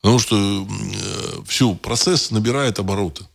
[0.00, 3.26] Потому что э, все, процесс набирает обороты.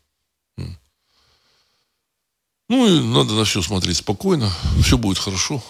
[2.72, 4.49] Ну, и надо на все смотреть спокойно.
[4.82, 5.61] Все будет хорошо.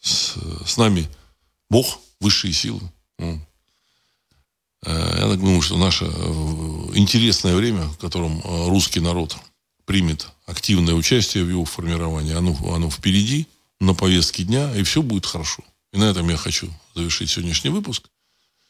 [0.00, 0.34] С,
[0.66, 1.08] с нами
[1.70, 2.80] Бог, высшие силы.
[3.20, 3.38] Э,
[4.90, 6.08] я так думаю, что наше э,
[6.94, 9.36] интересное время, в котором э, русский народ
[9.84, 13.46] примет активное участие в его формировании, оно, оно впереди,
[13.80, 15.62] на повестке дня, и все будет хорошо.
[15.92, 18.04] И на этом я хочу завершить сегодняшний выпуск.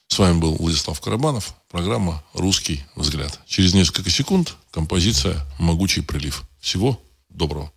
[0.09, 3.41] С вами был Владислав Карабанов, программа «Русский взгляд».
[3.47, 6.45] Через несколько секунд композиция «Могучий прилив».
[6.61, 7.01] Всего
[7.31, 7.73] доброго.